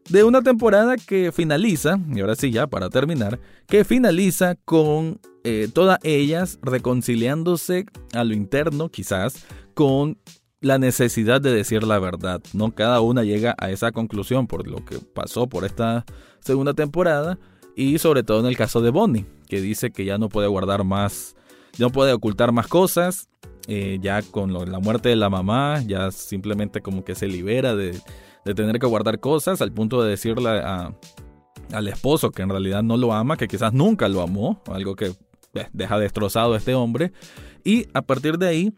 De 0.08 0.24
una 0.24 0.42
temporada 0.42 0.96
que 0.96 1.30
finaliza, 1.30 1.98
y 2.12 2.20
ahora 2.20 2.34
sí 2.34 2.50
ya 2.50 2.66
para 2.66 2.90
terminar, 2.90 3.38
que 3.68 3.84
finaliza 3.84 4.56
con 4.64 5.20
eh, 5.44 5.68
todas 5.72 5.98
ellas 6.02 6.58
reconciliándose 6.60 7.86
a 8.12 8.24
lo 8.24 8.34
interno, 8.34 8.88
quizás, 8.88 9.46
con 9.74 10.18
la 10.62 10.78
necesidad 10.78 11.40
de 11.40 11.52
decir 11.52 11.82
la 11.82 11.98
verdad. 11.98 12.40
No 12.54 12.74
cada 12.74 13.00
una 13.00 13.24
llega 13.24 13.54
a 13.58 13.70
esa 13.70 13.92
conclusión 13.92 14.46
por 14.46 14.66
lo 14.66 14.84
que 14.84 14.98
pasó 14.98 15.48
por 15.48 15.64
esta 15.64 16.06
segunda 16.40 16.72
temporada, 16.72 17.38
y 17.76 17.98
sobre 17.98 18.22
todo 18.22 18.40
en 18.40 18.46
el 18.46 18.56
caso 18.56 18.80
de 18.80 18.90
Bonnie, 18.90 19.26
que 19.48 19.60
dice 19.60 19.90
que 19.90 20.04
ya 20.04 20.18
no 20.18 20.28
puede 20.28 20.48
guardar 20.48 20.84
más, 20.84 21.36
ya 21.72 21.86
no 21.86 21.92
puede 21.92 22.12
ocultar 22.12 22.52
más 22.52 22.68
cosas, 22.68 23.28
eh, 23.66 23.98
ya 24.00 24.22
con 24.22 24.52
la 24.52 24.78
muerte 24.78 25.08
de 25.08 25.16
la 25.16 25.30
mamá, 25.30 25.82
ya 25.86 26.10
simplemente 26.10 26.80
como 26.80 27.04
que 27.04 27.14
se 27.14 27.26
libera 27.26 27.74
de, 27.74 27.98
tener 28.44 28.78
que 28.78 28.86
guardar 28.86 29.20
cosas 29.20 29.62
al 29.62 29.72
punto 29.72 30.02
de 30.02 30.10
decirle 30.10 30.50
a, 30.50 30.94
al 31.72 31.88
esposo 31.88 32.30
que 32.30 32.42
en 32.42 32.50
realidad 32.50 32.82
no 32.82 32.96
lo 32.96 33.12
ama, 33.12 33.36
que 33.36 33.48
quizás 33.48 33.72
nunca 33.72 34.08
lo 34.08 34.20
amó, 34.20 34.62
algo 34.66 34.96
que 34.96 35.12
eh, 35.54 35.68
deja 35.72 35.98
destrozado 35.98 36.54
a 36.54 36.58
este 36.58 36.74
hombre. 36.74 37.12
Y 37.64 37.86
a 37.94 38.02
partir 38.02 38.38
de 38.38 38.48
ahí, 38.48 38.72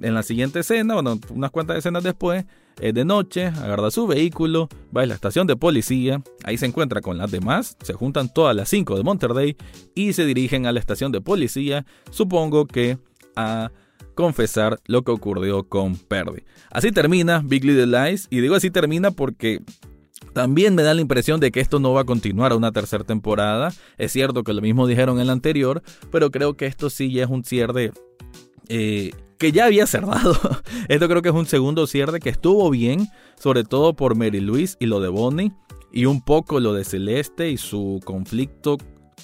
en 0.00 0.14
la 0.14 0.22
siguiente 0.22 0.60
escena, 0.60 0.94
bueno, 0.94 1.18
unas 1.30 1.50
cuantas 1.50 1.78
escenas 1.78 2.02
después, 2.02 2.44
es 2.80 2.94
de 2.94 3.04
noche, 3.04 3.46
agarra 3.46 3.90
su 3.90 4.06
vehículo, 4.06 4.68
va 4.96 5.02
a 5.02 5.06
la 5.06 5.14
estación 5.14 5.46
de 5.46 5.56
policía, 5.56 6.22
ahí 6.44 6.56
se 6.56 6.66
encuentra 6.66 7.00
con 7.00 7.18
las 7.18 7.30
demás, 7.30 7.76
se 7.82 7.92
juntan 7.92 8.32
todas 8.32 8.54
las 8.54 8.68
5 8.68 8.96
de 8.96 9.02
Monterrey 9.02 9.56
y 9.94 10.12
se 10.12 10.24
dirigen 10.24 10.66
a 10.66 10.72
la 10.72 10.80
estación 10.80 11.10
de 11.10 11.20
policía, 11.20 11.84
supongo 12.10 12.66
que 12.66 12.98
a 13.34 13.70
confesar 14.14 14.80
lo 14.86 15.02
que 15.02 15.12
ocurrió 15.12 15.64
con 15.64 15.96
Perdy. 15.96 16.42
Así 16.70 16.92
termina 16.92 17.42
Big 17.44 17.64
Little 17.64 17.86
Lies, 17.86 18.26
y 18.30 18.40
digo 18.40 18.54
así 18.54 18.70
termina 18.70 19.10
porque 19.10 19.60
también 20.32 20.74
me 20.74 20.82
da 20.82 20.94
la 20.94 21.00
impresión 21.00 21.40
de 21.40 21.50
que 21.50 21.60
esto 21.60 21.80
no 21.80 21.92
va 21.92 22.02
a 22.02 22.04
continuar 22.04 22.52
a 22.52 22.56
una 22.56 22.72
tercera 22.72 23.04
temporada. 23.04 23.72
Es 23.96 24.12
cierto 24.12 24.44
que 24.44 24.52
lo 24.52 24.60
mismo 24.60 24.86
dijeron 24.86 25.20
en 25.20 25.26
la 25.28 25.32
anterior, 25.32 25.82
pero 26.10 26.30
creo 26.30 26.56
que 26.56 26.66
esto 26.66 26.90
sí 26.90 27.12
ya 27.12 27.24
es 27.24 27.30
un 27.30 27.44
cierre 27.44 27.92
eh, 28.68 29.12
que 29.38 29.52
ya 29.52 29.66
había 29.66 29.86
cerrado. 29.86 30.36
Esto 30.88 31.08
creo 31.08 31.22
que 31.22 31.28
es 31.30 31.34
un 31.34 31.46
segundo 31.46 31.86
cierre 31.86 32.20
que 32.20 32.30
estuvo 32.30 32.68
bien, 32.70 33.08
sobre 33.38 33.64
todo 33.64 33.94
por 33.94 34.16
Mary 34.16 34.40
Louise 34.40 34.76
y 34.80 34.86
lo 34.86 35.00
de 35.00 35.08
Bonnie, 35.08 35.52
y 35.92 36.04
un 36.04 36.20
poco 36.20 36.60
lo 36.60 36.74
de 36.74 36.84
Celeste 36.84 37.50
y 37.50 37.56
su 37.56 38.00
conflicto 38.04 38.76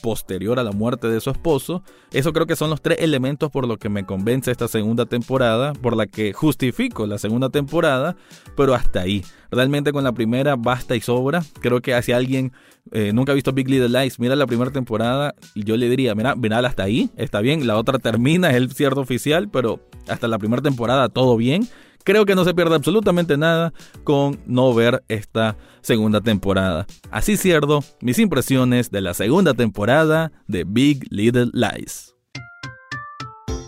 posterior 0.05 0.59
a 0.59 0.63
la 0.63 0.73
muerte 0.73 1.09
de 1.09 1.19
su 1.19 1.31
esposo. 1.31 1.83
Eso 2.13 2.35
creo 2.35 2.47
que 2.47 2.57
son 2.57 2.69
los 2.69 2.83
tres 2.83 2.99
elementos 3.01 3.51
por 3.51 3.67
los 3.67 3.79
que 3.79 3.89
me 3.89 4.05
convence 4.05 4.51
esta 4.51 4.69
segunda 4.69 5.07
temporada, 5.07 5.73
por 5.73 5.97
la 5.97 6.07
que 6.07 6.35
justifico 6.35 7.07
la 7.07 7.17
segunda 7.17 7.49
temporada, 7.49 8.15
pero 8.55 8.75
hasta 8.75 9.01
ahí. 9.01 9.25
Realmente 9.51 9.93
con 9.93 10.05
la 10.05 10.13
primera 10.13 10.57
basta 10.57 10.95
y 10.95 11.01
sobra. 11.01 11.43
Creo 11.63 11.81
que 11.81 12.01
si 12.03 12.13
alguien 12.13 12.53
eh, 12.93 13.13
nunca 13.15 13.33
ha 13.33 13.35
visto 13.35 13.55
Big 13.55 13.71
Little 13.71 13.89
Lies, 13.89 14.21
mira 14.21 14.37
la 14.37 14.47
primera 14.47 14.71
temporada 14.71 15.35
yo 15.55 15.79
le 15.79 15.89
diría, 15.89 16.15
mira, 16.15 16.35
mira 16.37 16.59
hasta 16.59 16.83
ahí, 16.83 17.09
está 17.17 17.41
bien. 17.41 17.67
La 17.67 17.79
otra 17.79 17.99
termina, 17.99 18.51
es 18.51 18.57
el 18.57 18.71
cierto 18.73 19.01
oficial, 19.01 19.49
pero 19.49 19.81
hasta 20.07 20.29
la 20.29 20.39
primera 20.39 20.61
temporada 20.61 21.09
todo 21.09 21.39
bien. 21.39 21.67
Creo 22.05 22.27
que 22.27 22.35
no 22.35 22.45
se 22.45 22.55
pierde 22.55 22.75
absolutamente 22.75 23.37
nada 23.37 23.73
con 24.05 24.39
no 24.47 24.75
ver 24.75 25.03
esta 25.09 25.57
segunda 25.81 26.21
temporada. 26.21 26.87
Así 27.11 27.37
cierro 27.37 27.81
mis 28.01 28.19
impresiones 28.19 28.91
de 28.91 29.01
la 29.01 29.15
segunda 29.15 29.55
temporada 29.55 30.31
de 30.47 30.65
Big 30.65 31.07
Little 31.11 31.51
Lies. 31.53 32.15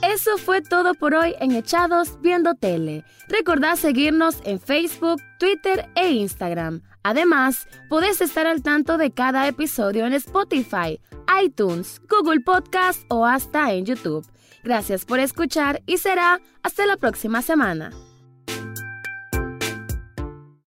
Eso 0.03 0.39
fue 0.39 0.63
todo 0.63 0.95
por 0.95 1.15
hoy 1.15 1.35
en 1.41 1.53
Echados 1.53 2.21
Viendo 2.21 2.55
Tele. 2.55 3.05
Recordad 3.29 3.77
seguirnos 3.77 4.37
en 4.45 4.61
Facebook, 4.61 5.21
Twitter 5.39 5.89
e 5.95 6.11
Instagram. 6.11 6.83
Además, 7.03 7.67
podés 7.89 8.21
estar 8.21 8.47
al 8.47 8.63
tanto 8.63 8.99
de 8.99 9.11
cada 9.11 9.49
episodio 9.49 10.07
en 10.07 10.13
Spotify, 10.13 11.01
iTunes, 11.43 12.01
Google 12.09 12.41
Podcast 12.41 13.03
o 13.09 13.27
hasta 13.27 13.73
en 13.73 13.85
YouTube. 13.87 14.27
Gracias 14.63 15.05
por 15.05 15.21
escuchar 15.21 15.83
y 15.87 15.99
será 15.99 16.41
hasta 16.63 16.87
la 16.87 16.97
próxima 16.97 17.43
semana. 17.43 17.91